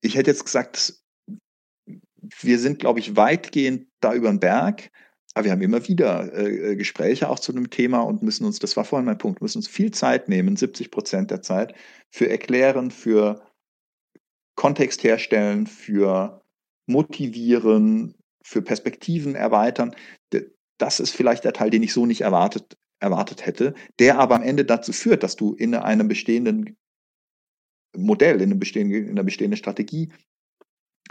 [0.00, 0.94] Ich hätte jetzt gesagt,
[2.40, 4.90] wir sind, glaube ich, weitgehend da über den Berg.
[5.34, 8.76] Aber wir haben immer wieder äh, Gespräche auch zu einem Thema und müssen uns, das
[8.76, 11.74] war vorhin mein Punkt, müssen uns viel Zeit nehmen, 70 Prozent der Zeit,
[12.10, 13.42] für Erklären, für
[14.56, 16.42] Kontext herstellen, für
[16.86, 19.94] Motivieren, für Perspektiven erweitern.
[20.78, 24.42] Das ist vielleicht der Teil, den ich so nicht erwartet, erwartet hätte, der aber am
[24.42, 26.76] Ende dazu führt, dass du in einem bestehenden
[27.96, 30.10] Modell, in, einem bestehenden, in einer bestehenden Strategie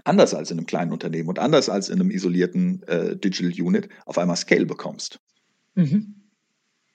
[0.03, 3.89] anders als in einem kleinen Unternehmen und anders als in einem isolierten äh, Digital Unit
[4.05, 5.19] auf einmal Scale bekommst.
[5.75, 6.26] Mhm.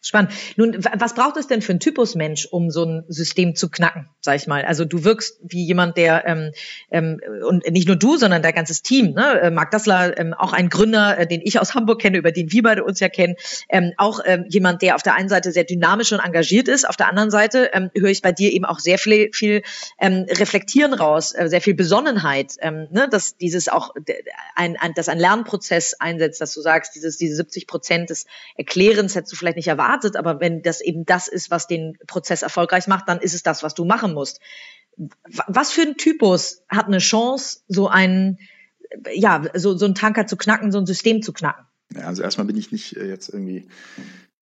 [0.04, 0.32] Spannend.
[0.56, 4.08] Nun, was braucht es denn für ein Typus Mensch, um so ein System zu knacken,
[4.20, 4.64] sag ich mal?
[4.64, 6.50] Also du wirkst wie jemand, der ähm,
[6.90, 9.12] ähm, und nicht nur du, sondern dein ganzes Team.
[9.12, 9.40] Ne?
[9.40, 12.50] Äh, Marc Dassler, ähm, auch ein Gründer, äh, den ich aus Hamburg kenne, über den
[12.50, 13.36] wir beide uns ja kennen,
[13.68, 16.96] ähm, auch ähm, jemand, der auf der einen Seite sehr dynamisch und engagiert ist, auf
[16.96, 19.62] der anderen Seite ähm, höre ich bei dir eben auch sehr viel, viel
[20.00, 23.08] ähm, Reflektieren raus, äh, sehr viel Besonnenheit, ähm, ne?
[23.08, 23.94] dass dieses auch
[24.56, 29.14] ein, ein, dass ein Lernprozess einsetzt, dass du sagst, dieses diese 70 Prozent des Erklärens
[29.14, 32.42] hättest du vielleicht nicht erwartet erwartet, aber wenn das eben das ist, was den Prozess
[32.42, 34.40] erfolgreich macht, dann ist es das, was du machen musst.
[35.48, 38.38] Was für ein Typus hat eine Chance, so einen,
[39.14, 41.66] ja, so, so einen Tanker zu knacken, so ein System zu knacken?
[41.94, 43.66] Ja, also erstmal bin ich nicht äh, jetzt irgendwie,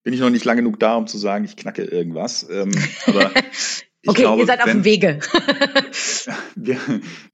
[0.02, 2.48] bin ich noch nicht lang genug da, um zu sagen, ich knacke irgendwas.
[2.48, 2.72] Ähm,
[3.06, 3.30] aber
[4.06, 5.20] okay, glaube, ihr seid auf dem Wege.
[6.56, 6.78] wir,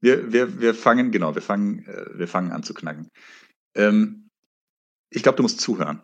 [0.01, 3.09] wir, wir, wir fangen, genau, wir fangen, äh, wir fangen an zu knacken.
[3.75, 4.29] Ähm,
[5.09, 6.01] ich glaube, du musst zuhören.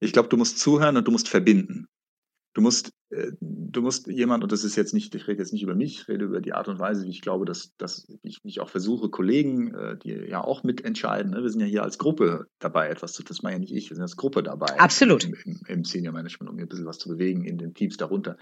[0.00, 1.86] Ich glaube, du musst zuhören und du musst verbinden.
[2.52, 5.62] Du musst, äh, du musst jemand, und das ist jetzt nicht, ich rede jetzt nicht
[5.62, 8.38] über mich, ich rede über die Art und Weise, wie ich glaube, dass, dass ich,
[8.42, 11.42] ich auch versuche, Kollegen, äh, die ja auch mitentscheiden, ne?
[11.42, 13.94] wir sind ja hier als Gruppe dabei, etwas zu, das meine ja nicht ich, wir
[13.94, 14.80] sind als Gruppe dabei.
[14.80, 15.24] Absolut.
[15.24, 17.96] Im, im, im Senior Management, um hier ein bisschen was zu bewegen in den Teams
[17.96, 18.36] darunter.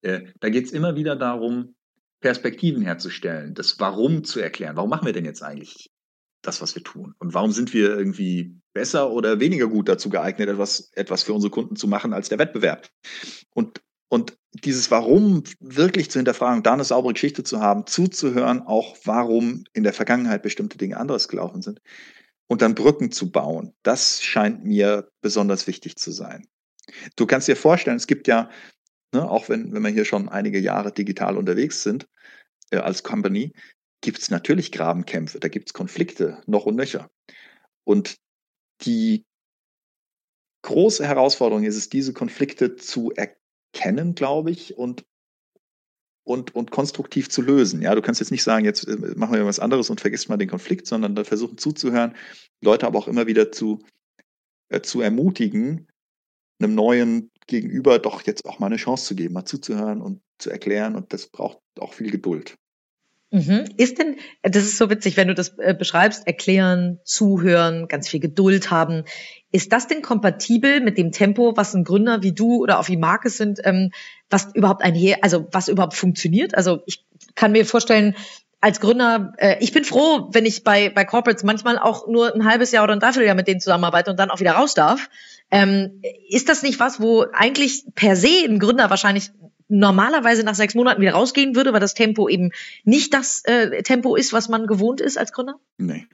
[0.00, 1.74] Äh, da geht es immer wieder darum,
[2.20, 4.76] Perspektiven herzustellen, das Warum zu erklären.
[4.76, 5.90] Warum machen wir denn jetzt eigentlich
[6.46, 7.14] das, was wir tun?
[7.18, 11.50] Und warum sind wir irgendwie besser oder weniger gut dazu geeignet, etwas, etwas für unsere
[11.50, 12.88] Kunden zu machen als der Wettbewerb?
[13.54, 18.96] Und, und dieses Warum wirklich zu hinterfragen, da eine saubere Geschichte zu haben, zuzuhören, auch
[19.04, 21.80] warum in der Vergangenheit bestimmte Dinge anders gelaufen sind
[22.46, 26.46] und dann Brücken zu bauen, das scheint mir besonders wichtig zu sein.
[27.16, 28.50] Du kannst dir vorstellen, es gibt ja,
[29.12, 32.06] ne, auch wenn, wenn wir hier schon einige Jahre digital unterwegs sind,
[32.70, 33.52] äh, als Company,
[34.04, 37.10] gibt es natürlich Grabenkämpfe, da gibt es Konflikte, noch und nöcher.
[37.84, 38.16] Und
[38.82, 39.24] die
[40.60, 45.06] große Herausforderung ist es, diese Konflikte zu erkennen, glaube ich, und,
[46.22, 47.80] und, und konstruktiv zu lösen.
[47.80, 50.36] Ja, du kannst jetzt nicht sagen, jetzt äh, machen wir was anderes und vergisst mal
[50.36, 52.14] den Konflikt, sondern da versuchen zuzuhören,
[52.60, 53.86] Leute aber auch immer wieder zu,
[54.68, 55.88] äh, zu ermutigen,
[56.58, 60.50] einem neuen Gegenüber doch jetzt auch mal eine Chance zu geben, mal zuzuhören und zu
[60.50, 60.94] erklären.
[60.94, 62.58] Und das braucht auch viel Geduld.
[63.34, 63.64] Mhm.
[63.78, 68.20] Ist denn, das ist so witzig, wenn du das äh, beschreibst, erklären, zuhören, ganz viel
[68.20, 69.02] Geduld haben.
[69.50, 72.96] Ist das denn kompatibel mit dem Tempo, was ein Gründer wie du oder auch wie
[72.96, 73.90] Marcus sind, ähm,
[74.30, 76.54] was überhaupt einher, also was überhaupt funktioniert?
[76.54, 78.14] Also ich kann mir vorstellen,
[78.60, 82.44] als Gründer, äh, ich bin froh, wenn ich bei, bei Corporates manchmal auch nur ein
[82.44, 85.10] halbes Jahr oder ein Dreivierteljahr mit denen zusammenarbeite und dann auch wieder raus darf.
[85.50, 89.32] Ähm, ist das nicht was, wo eigentlich per se ein Gründer wahrscheinlich
[89.68, 92.50] normalerweise nach sechs Monaten wieder rausgehen würde, weil das Tempo eben
[92.84, 95.58] nicht das äh, Tempo ist, was man gewohnt ist als Gründer?
[95.78, 96.06] Nee.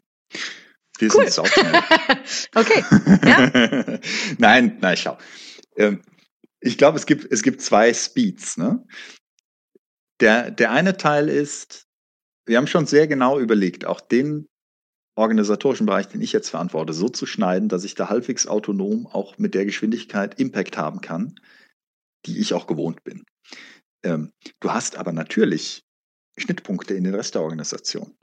[0.98, 1.24] Wir cool.
[1.24, 1.72] sind sauschnell.
[2.54, 2.84] okay.
[3.24, 3.98] Ja?
[4.38, 5.18] nein, nein, schau.
[5.76, 6.02] Ähm,
[6.60, 8.58] ich glaube, es gibt, es gibt zwei Speeds.
[8.58, 8.84] Ne?
[10.20, 11.86] Der, der eine Teil ist,
[12.46, 14.46] wir haben schon sehr genau überlegt, auch den
[15.16, 19.38] organisatorischen Bereich, den ich jetzt verantworte, so zu schneiden, dass ich da halbwegs autonom auch
[19.38, 21.34] mit der Geschwindigkeit Impact haben kann,
[22.26, 23.24] die ich auch gewohnt bin.
[24.02, 25.84] Ähm, du hast aber natürlich
[26.36, 28.14] Schnittpunkte in den Rest der Organisation.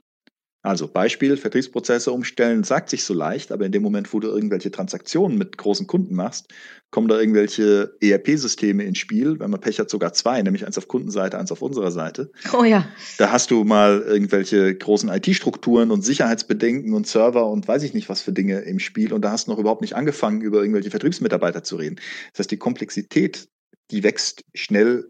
[0.62, 4.72] Also Beispiel, Vertriebsprozesse umstellen, sagt sich so leicht, aber in dem Moment, wo du irgendwelche
[4.72, 6.48] Transaktionen mit großen Kunden machst,
[6.90, 9.38] kommen da irgendwelche ERP-Systeme ins Spiel.
[9.38, 12.32] Wenn man Pech hat, sogar zwei, nämlich eins auf Kundenseite, eins auf unserer Seite.
[12.52, 12.88] Oh ja.
[13.18, 18.08] Da hast du mal irgendwelche großen IT-Strukturen und Sicherheitsbedenken und Server und weiß ich nicht
[18.08, 19.12] was für Dinge im Spiel.
[19.12, 22.00] Und da hast du noch überhaupt nicht angefangen, über irgendwelche Vertriebsmitarbeiter zu reden.
[22.32, 23.48] Das heißt, die Komplexität,
[23.92, 25.08] die wächst schnell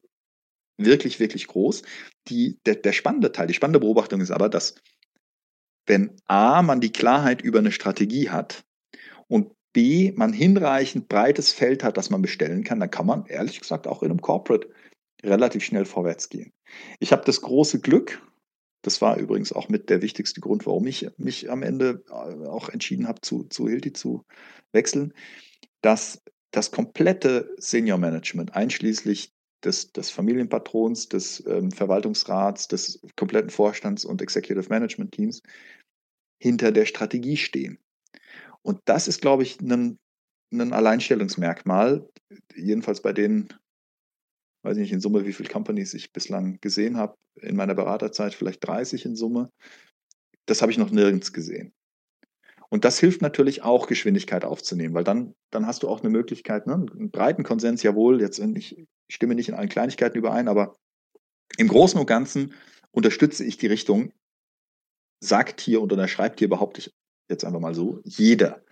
[0.78, 1.82] wirklich, wirklich groß.
[2.28, 4.76] Die, der, der spannende Teil, die spannende Beobachtung ist aber, dass
[5.86, 8.64] wenn A, man die Klarheit über eine Strategie hat
[9.26, 13.60] und B, man hinreichend breites Feld hat, das man bestellen kann, dann kann man ehrlich
[13.60, 14.68] gesagt auch in einem Corporate
[15.22, 16.52] relativ schnell vorwärts gehen.
[17.00, 18.22] Ich habe das große Glück,
[18.82, 22.68] das war übrigens auch mit der wichtigste Grund, warum ich mich am Ende äh, auch
[22.68, 24.24] entschieden habe, zu, zu Hilti zu
[24.72, 25.12] wechseln,
[25.82, 29.32] dass das komplette Senior Management, einschließlich
[29.64, 35.42] des, des Familienpatrons, des ähm, Verwaltungsrats, des kompletten Vorstands und Executive Management Teams
[36.40, 37.78] hinter der Strategie stehen.
[38.62, 39.98] Und das ist, glaube ich, ein,
[40.52, 42.08] ein Alleinstellungsmerkmal,
[42.54, 43.48] jedenfalls bei den,
[44.64, 48.34] weiß ich nicht in Summe, wie viele Companies ich bislang gesehen habe, in meiner Beraterzeit
[48.34, 49.50] vielleicht 30 in Summe.
[50.46, 51.72] Das habe ich noch nirgends gesehen.
[52.70, 56.66] Und das hilft natürlich auch, Geschwindigkeit aufzunehmen, weil dann, dann hast du auch eine Möglichkeit,
[56.66, 60.76] ne, einen breiten Konsens, jawohl, jetzt ich stimme nicht in allen Kleinigkeiten überein, aber
[61.56, 62.52] im Großen und Ganzen
[62.90, 64.12] unterstütze ich die Richtung,
[65.20, 66.92] sagt hier und unterschreibt hier, behaupte ich
[67.30, 68.62] jetzt einfach mal so, jeder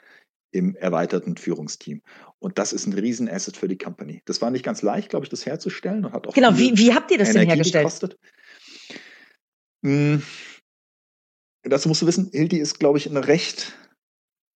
[0.52, 2.02] im erweiterten Führungsteam.
[2.38, 4.22] Und das ist ein Riesenasset für die Company.
[4.26, 6.94] Das war nicht ganz leicht, glaube ich, das herzustellen und hat auch Genau, wie, wie
[6.94, 7.84] habt ihr das Energie denn hergestellt?
[7.84, 8.18] Gekostet.
[9.84, 10.22] Hm,
[11.62, 13.74] dazu musst du wissen, Hilti ist, glaube ich, eine recht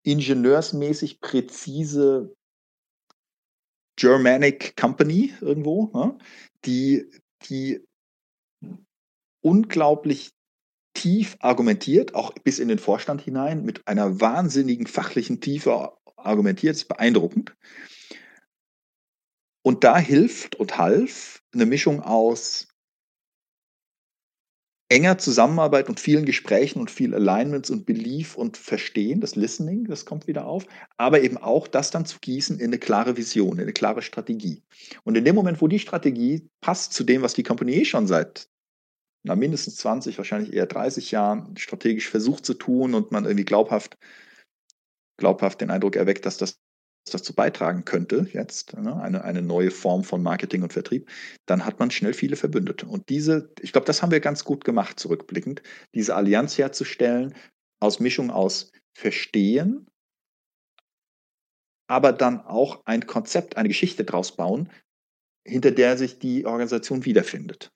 [0.08, 2.34] ingenieursmäßig präzise
[3.98, 6.18] Germanic Company irgendwo, ne?
[6.64, 7.12] die,
[7.50, 7.84] die
[9.42, 10.32] unglaublich
[10.94, 16.88] tief argumentiert, auch bis in den Vorstand hinein, mit einer wahnsinnigen fachlichen Tiefe argumentiert, ist
[16.88, 17.54] beeindruckend.
[19.62, 22.70] Und da hilft und half eine Mischung aus
[24.90, 30.06] enger Zusammenarbeit und vielen Gesprächen und viel Alignments und Belief und Verstehen, das Listening, das
[30.06, 33.64] kommt wieder auf, aber eben auch das dann zu gießen in eine klare Vision, in
[33.64, 34.64] eine klare Strategie.
[35.04, 38.08] Und in dem Moment, wo die Strategie passt zu dem, was die Company eh schon
[38.08, 38.50] seit
[39.24, 43.98] na, mindestens 20, wahrscheinlich eher 30 Jahren strategisch versucht zu tun und man irgendwie glaubhaft,
[45.18, 46.60] glaubhaft den Eindruck erweckt, dass das
[47.10, 51.10] dazu beitragen könnte, jetzt ne, eine, eine neue Form von Marketing und Vertrieb,
[51.46, 52.86] dann hat man schnell viele Verbündete.
[52.86, 55.62] Und diese, ich glaube, das haben wir ganz gut gemacht, zurückblickend,
[55.94, 57.36] diese Allianz herzustellen
[57.80, 59.88] aus Mischung aus Verstehen,
[61.88, 64.70] aber dann auch ein Konzept, eine Geschichte draus bauen,
[65.46, 67.72] hinter der sich die Organisation wiederfindet.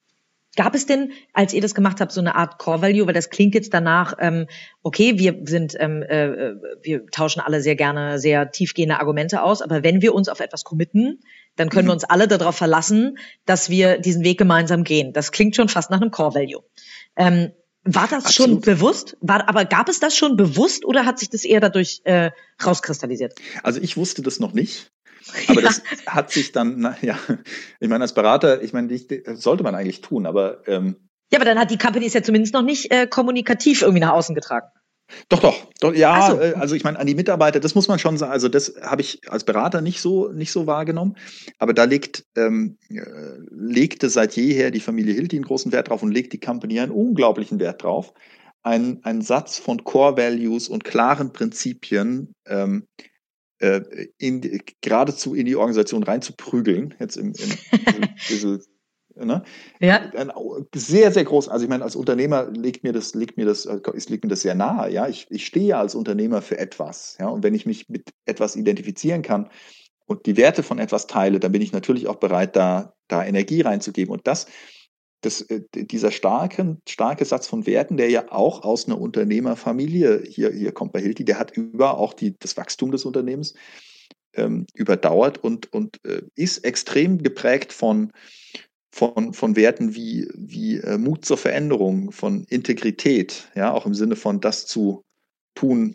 [0.54, 3.30] Gab es denn, als ihr das gemacht habt, so eine Art Core Value, weil das
[3.30, 4.46] klingt jetzt danach, ähm,
[4.82, 9.82] okay, wir sind, ähm, äh, wir tauschen alle sehr gerne sehr tiefgehende Argumente aus, aber
[9.82, 11.20] wenn wir uns auf etwas committen,
[11.56, 11.96] dann können wir mhm.
[11.96, 15.14] uns alle darauf verlassen, dass wir diesen Weg gemeinsam gehen.
[15.14, 16.62] Das klingt schon fast nach einem Core Value.
[17.16, 17.52] Ähm,
[17.84, 18.50] war das Absolut.
[18.50, 19.16] schon bewusst?
[19.20, 22.30] War, aber gab es das schon bewusst oder hat sich das eher dadurch äh,
[22.64, 23.34] rauskristallisiert?
[23.62, 24.91] Also ich wusste das noch nicht.
[25.48, 25.68] Aber ja.
[25.68, 27.18] das hat sich dann, na, ja,
[27.80, 30.96] ich meine, als Berater, ich meine, die, sollte man eigentlich tun, aber ähm,
[31.30, 34.12] Ja, aber dann hat die Company es ja zumindest noch nicht äh, kommunikativ irgendwie nach
[34.12, 34.66] außen getragen.
[35.28, 36.40] Doch, doch, doch ja, so.
[36.40, 39.02] Äh, also ich meine, an die Mitarbeiter, das muss man schon sagen, also das habe
[39.02, 41.16] ich als Berater nicht so, nicht so wahrgenommen,
[41.58, 43.02] aber da legt, ähm, äh,
[43.50, 46.92] legte seit jeher die Familie Hilti einen großen Wert drauf und legt die Company einen
[46.92, 48.12] unglaublichen Wert drauf,
[48.62, 52.86] einen, einen Satz von Core Values und klaren Prinzipien ähm,
[53.62, 58.60] äh, in, geradezu in die Organisation reinzuprügeln, jetzt im, im diese,
[59.14, 59.42] Ne?
[59.78, 60.10] Ja.
[60.16, 60.32] Ein
[60.74, 61.50] sehr, sehr groß.
[61.50, 64.40] Also ich meine, als Unternehmer liegt mir das, liegt mir das, äh, liegt mir das
[64.40, 64.90] sehr nahe.
[64.90, 67.16] Ja, ich, ich stehe ja als Unternehmer für etwas.
[67.20, 69.50] Ja, und wenn ich mich mit etwas identifizieren kann
[70.06, 73.60] und die Werte von etwas teile, dann bin ich natürlich auch bereit, da, da Energie
[73.60, 74.12] reinzugeben.
[74.12, 74.46] Und das,
[75.22, 80.52] das, äh, dieser starke, starke Satz von Werten, der ja auch aus einer Unternehmerfamilie hier,
[80.52, 83.54] hier kommt bei Hilti, der hat über auch die, das Wachstum des Unternehmens
[84.34, 88.12] ähm, überdauert und, und äh, ist extrem geprägt von,
[88.94, 94.16] von, von Werten wie, wie äh, Mut zur Veränderung, von Integrität, ja, auch im Sinne
[94.16, 95.02] von das zu
[95.54, 95.94] tun,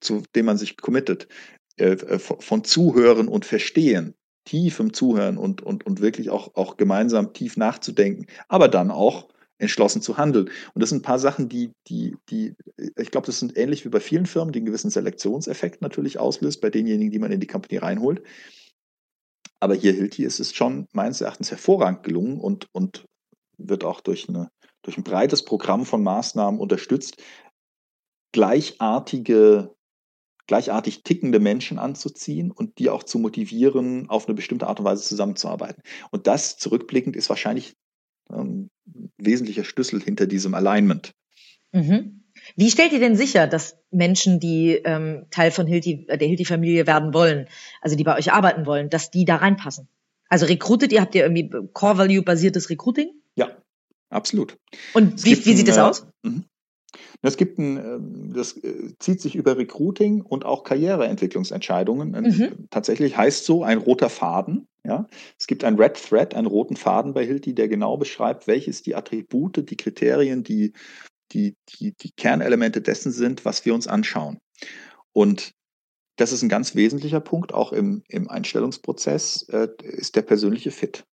[0.00, 1.28] zu dem man sich committet,
[1.76, 7.32] äh, äh von Zuhören und Verstehen, tiefem Zuhören und, und, und wirklich auch, auch gemeinsam
[7.32, 9.28] tief nachzudenken, aber dann auch
[9.58, 10.50] entschlossen zu handeln.
[10.74, 12.54] Und das sind ein paar Sachen, die, die, die,
[12.96, 16.60] ich glaube, das sind ähnlich wie bei vielen Firmen, die einen gewissen Selektionseffekt natürlich auslöst
[16.60, 18.22] bei denjenigen, die man in die Company reinholt.
[19.60, 23.04] Aber hier Hilti ist es schon meines Erachtens hervorragend gelungen und, und
[23.56, 24.50] wird auch durch, eine,
[24.82, 27.22] durch ein breites Programm von Maßnahmen unterstützt,
[28.32, 29.72] gleichartige,
[30.46, 35.02] gleichartig tickende Menschen anzuziehen und die auch zu motivieren, auf eine bestimmte Art und Weise
[35.02, 35.82] zusammenzuarbeiten.
[36.10, 37.74] Und das zurückblickend ist wahrscheinlich
[38.28, 41.12] ein ähm, wesentlicher Schlüssel hinter diesem Alignment.
[41.72, 42.24] Mhm.
[42.56, 46.86] Wie stellt ihr denn sicher, dass Menschen, die ähm, Teil von Hilti, äh, der Hilti-Familie
[46.86, 47.48] werden wollen,
[47.80, 49.88] also die bei euch arbeiten wollen, dass die da reinpassen?
[50.28, 53.10] Also recruitet ihr, habt ihr irgendwie Core-Value-basiertes Recruiting?
[53.36, 53.56] Ja,
[54.08, 54.56] absolut.
[54.94, 56.06] Und wie, wie sieht das aus?
[56.24, 56.30] Äh,
[57.22, 62.10] es gibt ein, ähm, das äh, zieht sich über Recruiting und auch Karriereentwicklungsentscheidungen.
[62.10, 62.68] Mhm.
[62.70, 64.66] Tatsächlich heißt so ein roter Faden.
[64.84, 65.06] Ja,
[65.38, 68.96] es gibt einen Red Thread, einen roten Faden bei Hilti, der genau beschreibt, welches die
[68.96, 70.72] Attribute, die Kriterien, die
[71.32, 74.38] die, die, die Kernelemente dessen sind, was wir uns anschauen.
[75.12, 75.52] Und
[76.16, 81.04] das ist ein ganz wesentlicher Punkt, auch im, im Einstellungsprozess, äh, ist der persönliche Fit.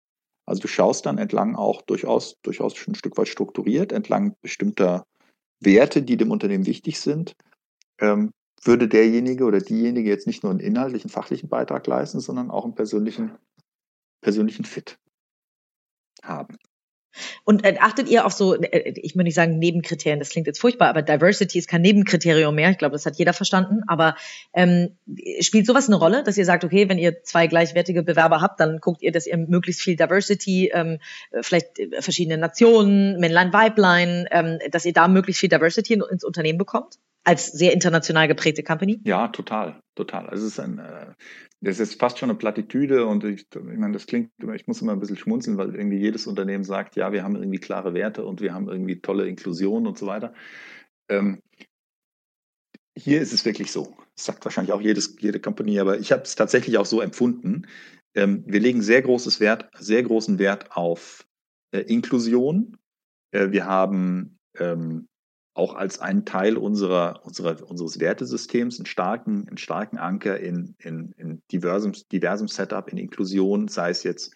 [0.44, 5.04] Also du schaust dann entlang auch durchaus, durchaus schon ein Stück weit strukturiert, entlang bestimmter
[5.60, 7.34] Werte, die dem Unternehmen wichtig sind,
[8.00, 12.64] ähm, würde derjenige oder diejenige jetzt nicht nur einen inhaltlichen, fachlichen Beitrag leisten, sondern auch
[12.64, 13.36] einen persönlichen,
[14.20, 14.98] persönlichen Fit
[16.22, 16.56] haben.
[17.44, 20.60] Und äh, achtet ihr auf so, äh, ich würde nicht sagen Nebenkriterien, das klingt jetzt
[20.60, 22.70] furchtbar, aber Diversity ist kein Nebenkriterium mehr.
[22.70, 23.82] Ich glaube, das hat jeder verstanden.
[23.86, 24.16] Aber
[24.52, 24.96] ähm,
[25.40, 28.78] spielt sowas eine Rolle, dass ihr sagt, okay, wenn ihr zwei gleichwertige Bewerber habt, dann
[28.78, 30.98] guckt ihr, dass ihr möglichst viel Diversity, ähm,
[31.40, 36.58] vielleicht äh, verschiedene Nationen, Männlein, Weiblein, ähm, dass ihr da möglichst viel Diversity ins Unternehmen
[36.58, 36.98] bekommt?
[37.28, 39.02] Als sehr international geprägte Company?
[39.04, 40.30] Ja, total, total.
[40.30, 41.12] Also es ist ein, äh,
[41.60, 44.92] das ist fast schon eine Plattitüde und ich, ich meine, das klingt, ich muss immer
[44.92, 48.40] ein bisschen schmunzeln, weil irgendwie jedes Unternehmen sagt, ja, wir haben irgendwie klare Werte und
[48.40, 50.32] wir haben irgendwie tolle Inklusion und so weiter.
[51.10, 51.42] Ähm,
[52.96, 53.94] hier ist es wirklich so.
[54.16, 57.66] Das sagt wahrscheinlich auch jedes, jede Company, aber ich habe es tatsächlich auch so empfunden.
[58.14, 61.26] Ähm, wir legen sehr großes Wert, sehr großen Wert auf
[61.72, 62.78] äh, Inklusion.
[63.32, 65.08] Äh, wir haben ähm,
[65.58, 71.12] auch als einen Teil unserer, unserer, unseres Wertesystems einen starken, einen starken Anker in, in,
[71.16, 74.32] in diversem, diversem Setup, in Inklusion, sei es jetzt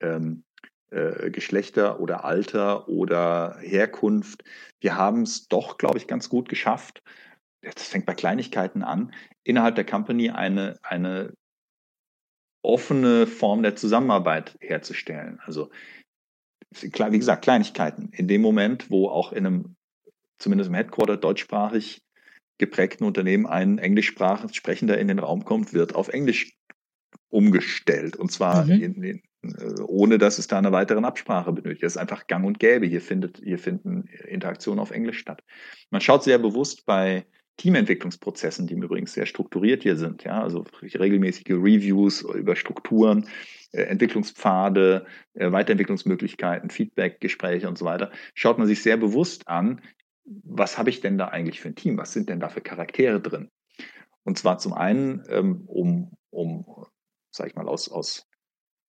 [0.00, 0.44] ähm,
[0.90, 4.44] äh, Geschlechter oder Alter oder Herkunft.
[4.80, 7.02] Wir haben es doch, glaube ich, ganz gut geschafft.
[7.60, 9.12] Das fängt bei Kleinigkeiten an,
[9.42, 11.34] innerhalb der Company eine, eine
[12.62, 15.40] offene Form der Zusammenarbeit herzustellen.
[15.44, 15.70] Also
[16.80, 18.10] wie gesagt, Kleinigkeiten.
[18.12, 19.73] In dem Moment, wo auch in einem
[20.44, 22.02] zumindest im Headquarter deutschsprachig
[22.58, 26.56] geprägten Unternehmen ein Englischsprechender in den Raum kommt, wird auf Englisch
[27.30, 28.14] umgestellt.
[28.14, 28.70] Und zwar mhm.
[28.70, 31.82] in, in, äh, ohne dass es da eine weitere Absprache benötigt.
[31.82, 32.86] Das ist einfach gang und gäbe.
[32.86, 35.42] Hier, findet, hier finden Interaktionen auf Englisch statt.
[35.90, 37.26] Man schaut sehr bewusst bei
[37.56, 43.28] Teamentwicklungsprozessen, die übrigens sehr strukturiert hier sind, ja, also regelmäßige Reviews über Strukturen,
[43.72, 49.80] äh, Entwicklungspfade, äh, Weiterentwicklungsmöglichkeiten, Feedback-Gespräche und so weiter, schaut man sich sehr bewusst an,
[50.24, 51.98] was habe ich denn da eigentlich für ein Team?
[51.98, 53.50] Was sind denn da für Charaktere drin?
[54.24, 56.86] Und zwar zum einen, ähm, um, um,
[57.30, 58.26] sag ich mal, aus, aus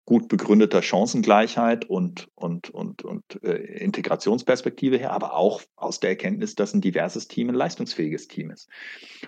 [0.04, 6.54] gut begründeter Chancengleichheit und, und, und, und äh, Integrationsperspektive her, aber auch aus der Erkenntnis,
[6.54, 8.68] dass ein diverses Team ein leistungsfähiges Team ist.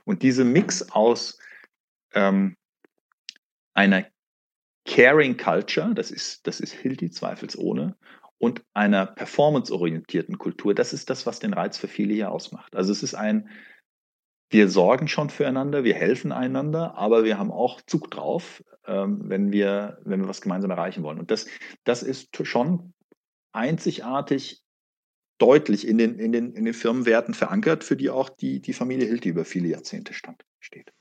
[0.05, 1.39] Und diese Mix aus
[2.15, 2.57] ähm,
[3.75, 4.07] einer
[4.85, 7.97] Caring Culture, das ist, das ist Hilti zweifelsohne,
[8.39, 12.75] und einer performanceorientierten Kultur, das ist das, was den Reiz für viele hier ausmacht.
[12.77, 13.49] Also es ist ein,
[14.51, 19.53] wir sorgen schon füreinander, wir helfen einander, aber wir haben auch Zug drauf, ähm, wenn
[19.53, 21.19] wir, wenn wir was gemeinsam erreichen wollen.
[21.19, 21.47] Und das,
[21.85, 22.95] das ist schon
[23.53, 24.63] einzigartig
[25.39, 29.07] deutlich in den, in den, in den Firmenwerten verankert, für die auch die, die Familie
[29.07, 30.93] Hilti über viele Jahrzehnte stand, steht.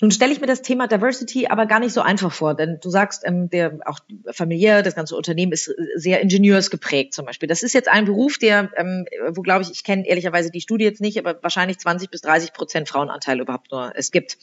[0.00, 2.90] Nun stelle ich mir das Thema Diversity aber gar nicht so einfach vor, denn du
[2.90, 3.98] sagst, ähm, der auch
[4.32, 7.48] familiär, das ganze Unternehmen ist sehr ingenieursgeprägt zum Beispiel.
[7.48, 10.84] Das ist jetzt ein Beruf, der, ähm, wo glaube ich, ich kenne ehrlicherweise die Studie
[10.84, 14.38] jetzt nicht, aber wahrscheinlich 20 bis 30 Prozent Frauenanteil überhaupt nur es gibt.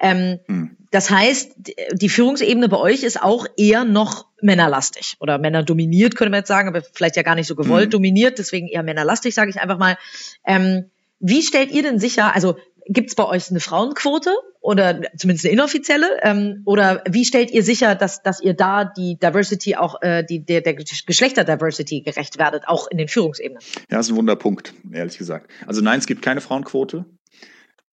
[0.00, 0.76] Ähm, hm.
[0.90, 1.52] Das heißt,
[1.92, 6.68] die Führungsebene bei euch ist auch eher noch männerlastig oder männerdominiert, könnte man jetzt sagen,
[6.68, 7.90] aber vielleicht ja gar nicht so gewollt hm.
[7.90, 9.96] dominiert, deswegen eher männerlastig, sage ich einfach mal.
[10.44, 10.90] Ähm,
[11.24, 12.56] wie stellt ihr denn sicher, also
[12.86, 14.30] Gibt es bei euch eine Frauenquote
[14.60, 16.18] oder zumindest eine inoffizielle?
[16.22, 20.44] Ähm, oder wie stellt ihr sicher, dass, dass ihr da die Diversity auch, äh, die,
[20.44, 23.62] der, der Geschlechterdiversity gerecht werdet, auch in den Führungsebenen?
[23.90, 25.50] Ja, das ist ein Wunderpunkt, ehrlich gesagt.
[25.66, 27.04] Also nein, es gibt keine Frauenquote.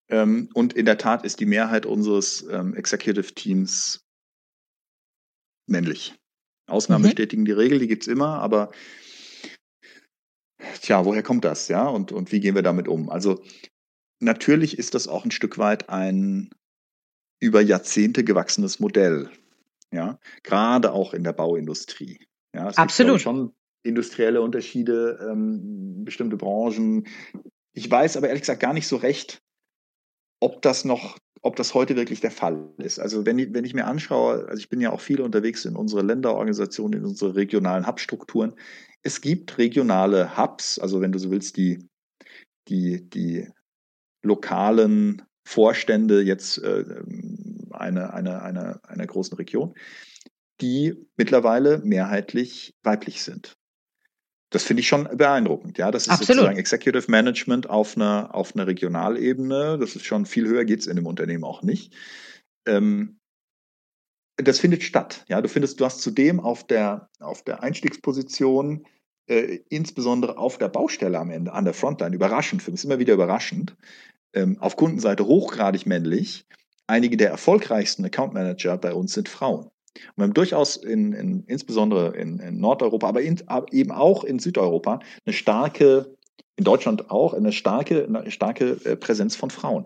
[0.09, 4.01] Ähm, und in der Tat ist die Mehrheit unseres ähm, Executive Teams
[5.67, 6.15] männlich.
[6.67, 7.09] Ausnahmen mhm.
[7.09, 8.71] bestätigen die Regel, die gibt es immer, aber
[10.81, 11.87] tja, woher kommt das, ja?
[11.87, 13.09] Und, und wie gehen wir damit um?
[13.09, 13.41] Also
[14.19, 16.49] natürlich ist das auch ein Stück weit ein
[17.39, 19.29] über Jahrzehnte gewachsenes Modell.
[19.91, 22.19] Ja, gerade auch in der Bauindustrie.
[22.53, 23.13] Ja, es Absolut.
[23.13, 23.53] Gibt, schon
[23.83, 27.07] industrielle Unterschiede, ähm, bestimmte Branchen.
[27.73, 29.41] Ich weiß aber ehrlich gesagt gar nicht so recht,
[30.39, 32.99] ob das noch, ob das heute wirklich der Fall ist.
[32.99, 35.75] Also wenn ich, wenn ich mir anschaue, also ich bin ja auch viel unterwegs in
[35.75, 38.53] unsere Länderorganisationen, in unsere regionalen Hubstrukturen.
[39.01, 41.87] Es gibt regionale Hubs, also wenn du so willst, die,
[42.67, 43.47] die, die
[44.21, 46.83] lokalen Vorstände jetzt äh,
[47.71, 49.73] einer eine, eine, einer großen Region,
[50.61, 53.57] die mittlerweile mehrheitlich weiblich sind.
[54.51, 55.77] Das finde ich schon beeindruckend.
[55.77, 56.27] Ja, das ist Absolut.
[56.27, 59.77] sozusagen Executive Management auf einer, auf einer Regionalebene.
[59.79, 61.93] Das ist schon viel höher, geht es in dem Unternehmen auch nicht.
[62.65, 63.19] Ähm,
[64.37, 65.25] das findet statt.
[65.27, 68.85] Ja, du findest, du hast zudem auf der, auf der Einstiegsposition,
[69.29, 73.13] äh, insbesondere auf der Baustelle am Ende, an der Frontline, überraschend, für mich immer wieder
[73.13, 73.75] überraschend,
[74.33, 76.45] ähm, auf Kundenseite hochgradig männlich.
[76.87, 79.65] Einige der erfolgreichsten Account Manager bei uns sind Frauen.
[79.65, 84.39] Und wir haben durchaus in, in, insbesondere in, in Nordeuropa, aber in, eben auch in
[84.39, 86.15] Südeuropa eine starke,
[86.55, 89.85] in Deutschland auch, eine starke, eine starke äh, Präsenz von Frauen.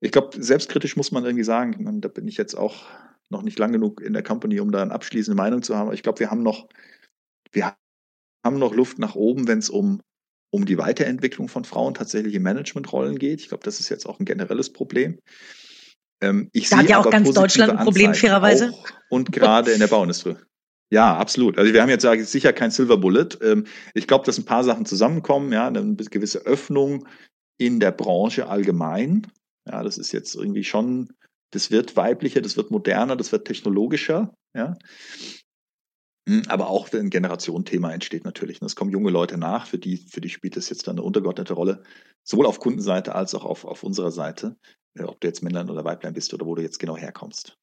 [0.00, 2.84] Ich glaube, selbstkritisch muss man irgendwie sagen, man, da bin ich jetzt auch
[3.28, 5.88] noch nicht lang genug in der Company, um da eine abschließende Meinung zu haben.
[5.88, 6.68] Aber ich glaube, wir haben noch,
[7.52, 7.74] wir
[8.46, 10.00] haben noch Luft nach oben, wenn es um
[10.50, 13.40] um die Weiterentwicklung von Frauen tatsächlich in Managementrollen geht.
[13.40, 15.18] Ich glaube, das ist jetzt auch ein generelles Problem.
[16.22, 18.72] Ähm, ich da hat ja auch ganz Deutschland ein Problem, fairerweise.
[19.10, 20.36] Und gerade in der Bauindustrie.
[20.90, 21.58] Ja, absolut.
[21.58, 23.28] Also wir haben jetzt sage ich, sicher kein Silver Bullet.
[23.42, 27.06] Ähm, ich glaube, dass ein paar Sachen zusammenkommen, ja, eine gewisse Öffnung
[27.58, 29.26] in der Branche allgemein.
[29.68, 31.12] Ja, das ist jetzt irgendwie schon,
[31.50, 34.76] das wird weiblicher, das wird moderner, das wird technologischer, ja.
[36.28, 38.60] Hm, aber auch ein Generationenthema entsteht natürlich.
[38.60, 41.54] Es kommen junge Leute nach, für die, für die spielt es jetzt dann eine untergeordnete
[41.54, 41.82] Rolle,
[42.24, 44.56] sowohl auf Kundenseite als auch auf, auf unserer Seite,
[44.98, 47.56] äh, ob du jetzt Männlein oder Weiblein bist oder wo du jetzt genau herkommst.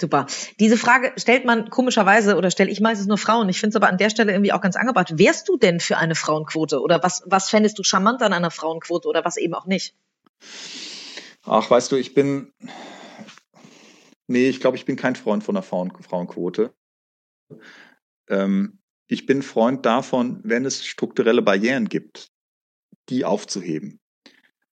[0.00, 0.26] Super.
[0.60, 3.48] Diese Frage stellt man komischerweise oder stelle ich meistens nur Frauen.
[3.48, 5.18] Ich finde es aber an der Stelle irgendwie auch ganz angebracht.
[5.18, 9.08] Wärst du denn für eine Frauenquote oder was, was fändest du charmant an einer Frauenquote
[9.08, 9.94] oder was eben auch nicht?
[11.44, 12.52] Ach, weißt du, ich bin,
[14.26, 16.74] nee, ich glaube, ich bin kein Freund von einer Frauen, Frauenquote.
[18.28, 18.78] Ähm,
[19.08, 22.32] ich bin Freund davon, wenn es strukturelle Barrieren gibt,
[23.08, 24.00] die aufzuheben.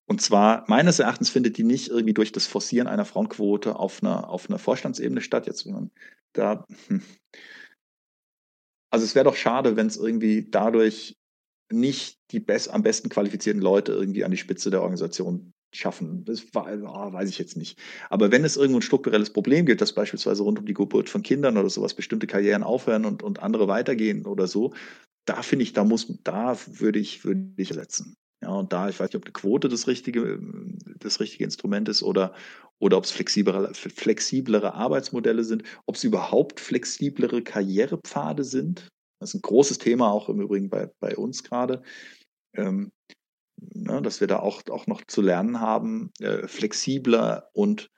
[0.06, 4.28] Und zwar, meines Erachtens findet die nicht irgendwie durch das Forcieren einer Frauenquote auf einer,
[4.28, 5.46] auf einer Vorstandsebene statt.
[5.46, 5.66] Jetzt,
[6.32, 7.02] da, hm.
[8.90, 11.16] also es wäre doch schade, wenn es irgendwie dadurch
[11.72, 16.24] nicht die best, am besten qualifizierten Leute irgendwie an die Spitze der Organisation schaffen.
[16.24, 16.62] Das oh,
[17.12, 17.78] weiß ich jetzt nicht.
[18.10, 21.22] Aber wenn es irgendwo ein strukturelles Problem gibt, dass beispielsweise rund um die Geburt von
[21.22, 24.72] Kindern oder sowas bestimmte Karrieren aufhören und, und andere weitergehen oder so,
[25.24, 28.16] da finde ich, da muss, da würde ich, würde ich setzen.
[28.42, 30.38] Ja, und da, ich weiß nicht, ob eine Quote das richtige,
[30.98, 32.34] das richtige Instrument ist oder,
[32.78, 38.88] oder ob es flexiblere, flexiblere Arbeitsmodelle sind, ob es überhaupt flexiblere Karrierepfade sind.
[39.18, 41.82] Das ist ein großes Thema auch im Übrigen bei, bei uns gerade.
[42.54, 42.92] Ähm,
[43.56, 47.90] ne, dass wir da auch, auch noch zu lernen haben, äh, flexibler und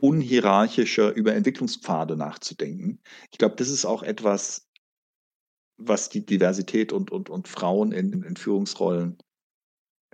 [0.00, 3.00] unhierarchischer über Entwicklungspfade nachzudenken.
[3.30, 4.68] Ich glaube, das ist auch etwas,
[5.76, 9.18] was die Diversität und, und, und Frauen in, in Führungsrollen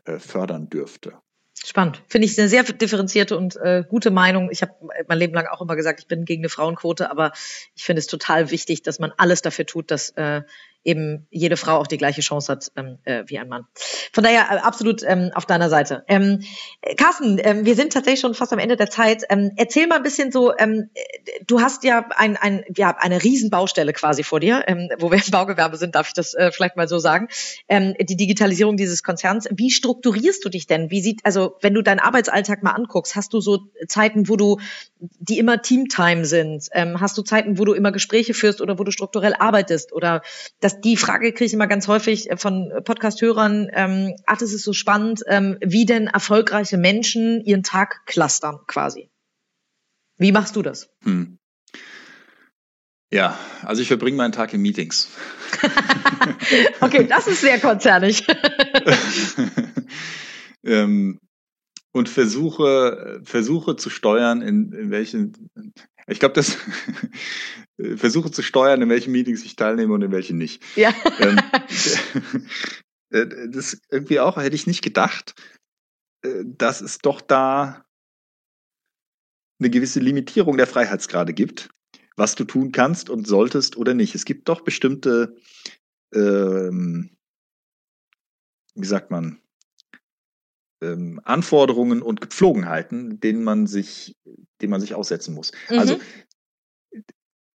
[0.05, 1.19] äh, fördern dürfte.
[1.63, 2.03] Spannend.
[2.09, 4.51] Finde ich eine sehr differenzierte und äh, gute Meinung.
[4.51, 4.73] Ich habe
[5.07, 7.33] mein Leben lang auch immer gesagt, ich bin gegen eine Frauenquote, aber
[7.75, 10.43] ich finde es total wichtig, dass man alles dafür tut, dass äh,
[10.85, 13.67] eben jede Frau auch die gleiche Chance hat ähm, äh, wie ein Mann.
[14.13, 16.05] Von daher äh, absolut ähm, auf deiner Seite.
[16.09, 16.43] Ähm,
[16.97, 19.25] Carsten, ähm, wir sind tatsächlich schon fast am Ende der Zeit.
[19.29, 20.91] Ähm, erzähl mal ein bisschen so, ähm,
[21.47, 25.31] du hast ja, ein, ein, ja eine Riesenbaustelle quasi vor dir, ähm, wo wir im
[25.31, 27.29] Baugewerbe sind, darf ich das äh, vielleicht mal so sagen.
[27.69, 29.47] Ähm, die Digitalisierung dieses Konzerns.
[29.51, 30.91] Wie strukturierst du dich denn?
[30.91, 34.59] Wie sieht, also wenn du deinen Arbeitsalltag mal anguckst, hast du so Zeiten, wo du,
[34.99, 36.69] die immer Teamtime sind?
[36.73, 39.93] Ähm, hast du Zeiten, wo du immer Gespräche führst oder wo du strukturell arbeitest?
[39.93, 40.23] Oder
[40.61, 44.73] das, die Frage kriege ich immer ganz häufig von Podcast-Hörern, ähm, ach, das ist so
[44.73, 49.11] spannend, ähm, wie denn erfolgreiche Menschen ihren Tag clustern quasi.
[50.19, 50.91] Wie machst du das?
[51.03, 51.39] Hm.
[53.13, 55.09] Ja, also ich verbringe meinen Tag in Meetings.
[56.81, 58.25] okay, das ist sehr konzernig.
[60.65, 61.19] ähm,
[61.93, 65.51] und versuche, versuche zu steuern, in, in welchen,
[66.07, 66.57] ich glaube, das
[67.97, 70.63] versuche zu steuern, in welchen Meetings ich teilnehme und in welchen nicht.
[70.77, 70.93] Ja.
[71.19, 71.39] Ähm,
[73.11, 75.35] äh, das irgendwie auch, hätte ich nicht gedacht,
[76.23, 77.85] äh, dass es doch da
[79.59, 81.69] eine gewisse Limitierung der Freiheitsgrade gibt
[82.21, 84.15] was du tun kannst und solltest oder nicht.
[84.15, 85.37] Es gibt doch bestimmte,
[86.15, 87.17] ähm,
[88.75, 89.41] wie sagt man,
[90.83, 94.17] ähm, Anforderungen und Gepflogenheiten, denen man sich,
[94.61, 95.53] denen man sich aussetzen muss.
[95.71, 95.79] Mhm.
[95.79, 96.01] Also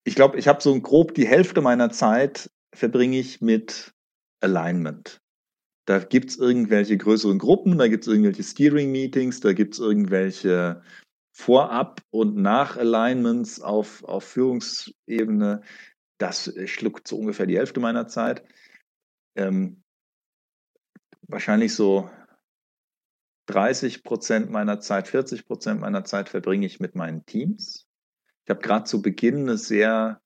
[0.06, 3.94] ich glaube, ich habe so grob die Hälfte meiner Zeit verbringe ich mit
[4.40, 5.20] Alignment.
[5.88, 10.82] Da gibt es irgendwelche größeren Gruppen, da gibt es irgendwelche Steering-Meetings, da gibt es irgendwelche
[11.36, 15.64] Vorab- und Nach-Alignments auf, auf Führungsebene,
[16.18, 18.46] das schluckt so ungefähr die Hälfte meiner Zeit.
[19.36, 19.84] Ähm,
[21.28, 22.10] wahrscheinlich so
[23.48, 27.88] 30 Prozent meiner Zeit, 40 Prozent meiner Zeit verbringe ich mit meinen Teams.
[28.46, 30.22] Ich habe gerade zu Beginn eine sehr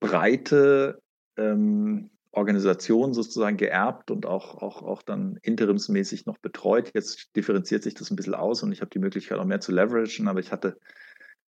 [0.00, 1.02] breite
[1.36, 6.90] ähm, Organisation sozusagen geerbt und auch, auch, auch dann interimsmäßig noch betreut.
[6.94, 9.72] Jetzt differenziert sich das ein bisschen aus und ich habe die Möglichkeit auch mehr zu
[9.72, 10.78] leveragen, aber ich hatte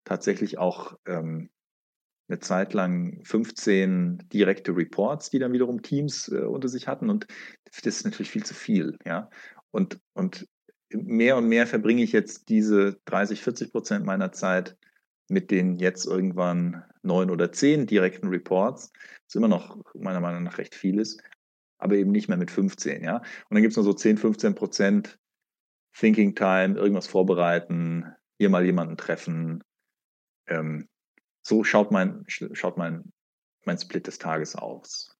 [0.03, 1.49] tatsächlich auch ähm,
[2.27, 7.27] eine Zeit lang 15 direkte Reports, die dann wiederum Teams äh, unter sich hatten und
[7.65, 9.29] das ist natürlich viel zu viel, ja.
[9.71, 10.47] Und, und
[10.89, 14.77] mehr und mehr verbringe ich jetzt diese 30, 40 Prozent meiner Zeit
[15.29, 18.91] mit den jetzt irgendwann neun oder zehn direkten Reports,
[19.25, 21.21] was immer noch meiner Meinung nach recht viel ist,
[21.77, 23.17] aber eben nicht mehr mit 15, ja.
[23.17, 25.19] Und dann gibt es nur so 10, 15 Prozent
[25.95, 28.05] Thinking Time, irgendwas vorbereiten,
[28.39, 29.63] hier mal jemanden treffen.
[30.47, 30.87] Ähm,
[31.41, 33.11] so schaut mein, schaut mein,
[33.65, 35.15] mein Split des Tages aus.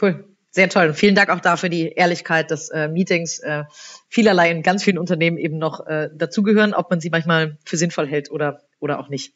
[0.00, 0.35] Cool.
[0.56, 0.86] Sehr toll.
[0.86, 3.40] Und vielen Dank auch dafür die Ehrlichkeit des äh, Meetings.
[3.40, 3.64] Äh,
[4.08, 8.06] vielerlei in ganz vielen Unternehmen eben noch äh, dazugehören, ob man sie manchmal für sinnvoll
[8.06, 9.34] hält oder, oder auch nicht.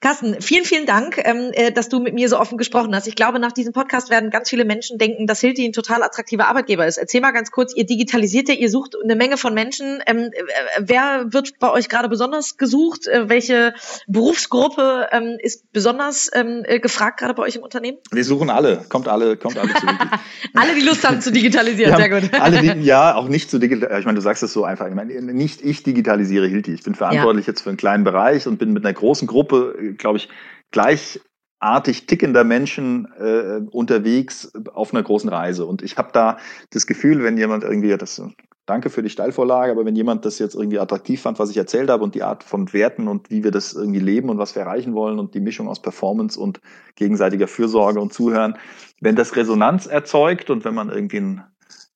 [0.00, 3.08] Carsten, vielen, vielen Dank, ähm, äh, dass du mit mir so offen gesprochen hast.
[3.08, 6.46] Ich glaube, nach diesem Podcast werden ganz viele Menschen denken, dass Hilti ein total attraktiver
[6.46, 6.98] Arbeitgeber ist.
[6.98, 10.00] Erzähl mal ganz kurz, ihr digitalisiert ja, ihr sucht eine Menge von Menschen.
[10.06, 10.42] Ähm, äh,
[10.78, 13.08] wer wird bei euch gerade besonders gesucht?
[13.08, 13.74] Äh, welche
[14.06, 17.98] Berufsgruppe ähm, ist besonders ähm, äh, gefragt gerade bei euch im Unternehmen?
[18.12, 19.86] Wir suchen alle, kommt alle, kommt alle zu
[20.54, 22.30] Alle, die Lust haben zu digitalisieren, sehr gut.
[22.40, 24.00] alle, die, ja, auch nicht zu digitalisieren.
[24.00, 24.86] Ich meine, du sagst es so einfach.
[24.86, 26.72] Ich meine, nicht ich digitalisiere Hilti.
[26.72, 27.52] Ich bin verantwortlich ja.
[27.52, 30.28] jetzt für einen kleinen Bereich und bin mit einer großen Gruppe glaube ich,
[30.70, 35.66] gleichartig tickender Menschen äh, unterwegs auf einer großen Reise.
[35.66, 36.38] Und ich habe da
[36.70, 38.22] das Gefühl, wenn jemand irgendwie das
[38.68, 41.88] Danke für die Steilvorlage, aber wenn jemand das jetzt irgendwie attraktiv fand, was ich erzählt
[41.88, 44.60] habe und die Art von Werten und wie wir das irgendwie leben und was wir
[44.60, 46.60] erreichen wollen und die Mischung aus Performance und
[46.94, 48.58] gegenseitiger Fürsorge und Zuhören,
[49.00, 51.44] wenn das Resonanz erzeugt und wenn man irgendwie einen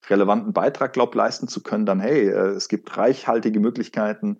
[0.09, 4.38] relevanten Beitrag glaubt, leisten zu können, dann hey, äh, es gibt reichhaltige Möglichkeiten,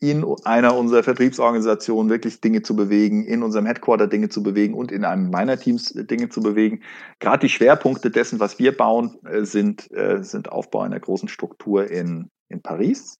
[0.00, 4.92] in einer unserer Vertriebsorganisationen wirklich Dinge zu bewegen, in unserem Headquarter Dinge zu bewegen und
[4.92, 6.82] in einem meiner Teams Dinge zu bewegen.
[7.20, 11.90] Gerade die Schwerpunkte dessen, was wir bauen, äh, sind, äh, sind Aufbau einer großen Struktur
[11.90, 13.18] in, in Paris.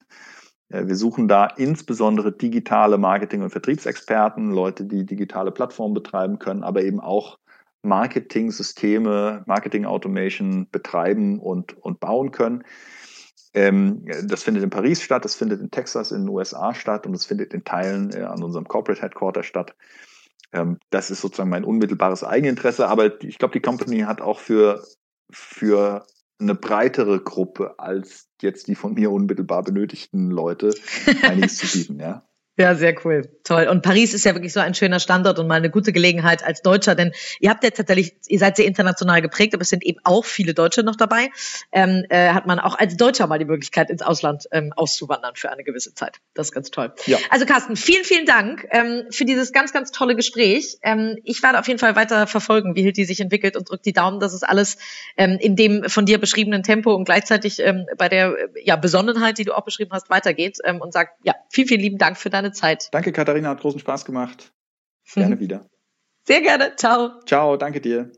[0.70, 6.82] Wir suchen da insbesondere digitale Marketing- und Vertriebsexperten, Leute, die digitale Plattformen betreiben können, aber
[6.82, 7.38] eben auch
[7.84, 12.64] Marketing-Systeme, Marketing-Automation betreiben und, und bauen können.
[13.54, 17.14] Ähm, das findet in Paris statt, das findet in Texas in den USA statt und
[17.14, 19.76] es findet in Teilen äh, an unserem Corporate Headquarter statt.
[20.52, 24.84] Ähm, das ist sozusagen mein unmittelbares Eigeninteresse, aber ich glaube, die Company hat auch für,
[25.30, 26.04] für
[26.40, 30.74] eine breitere Gruppe als jetzt die von mir unmittelbar benötigten Leute
[31.22, 32.26] einiges zu bieten, ja.
[32.56, 33.28] Ja, sehr cool.
[33.42, 33.66] Toll.
[33.66, 36.62] Und Paris ist ja wirklich so ein schöner Standort und mal eine gute Gelegenheit als
[36.62, 39.98] Deutscher, denn ihr habt ja tatsächlich, ihr seid sehr international geprägt, aber es sind eben
[40.04, 41.30] auch viele Deutsche noch dabei.
[41.72, 45.50] Ähm, äh, hat man auch als Deutscher mal die Möglichkeit, ins Ausland ähm, auszuwandern für
[45.50, 46.20] eine gewisse Zeit.
[46.34, 46.92] Das ist ganz toll.
[47.06, 47.18] Ja.
[47.28, 50.78] Also Carsten, vielen, vielen Dank ähm, für dieses ganz, ganz tolle Gespräch.
[50.82, 53.92] Ähm, ich werde auf jeden Fall weiter verfolgen, wie Hilti sich entwickelt und drückt die
[53.92, 54.78] Daumen, dass es alles
[55.16, 59.44] ähm, in dem von dir beschriebenen Tempo und gleichzeitig ähm, bei der ja, Besonnenheit, die
[59.44, 62.43] du auch beschrieben hast, weitergeht ähm, und sagt, ja, vielen, vielen lieben Dank für deine
[62.52, 62.88] Zeit.
[62.92, 64.52] Danke, Katharina, hat großen Spaß gemacht.
[65.14, 65.66] Gerne wieder.
[66.26, 66.74] Sehr gerne.
[66.76, 67.20] Ciao.
[67.26, 68.10] Ciao, danke dir.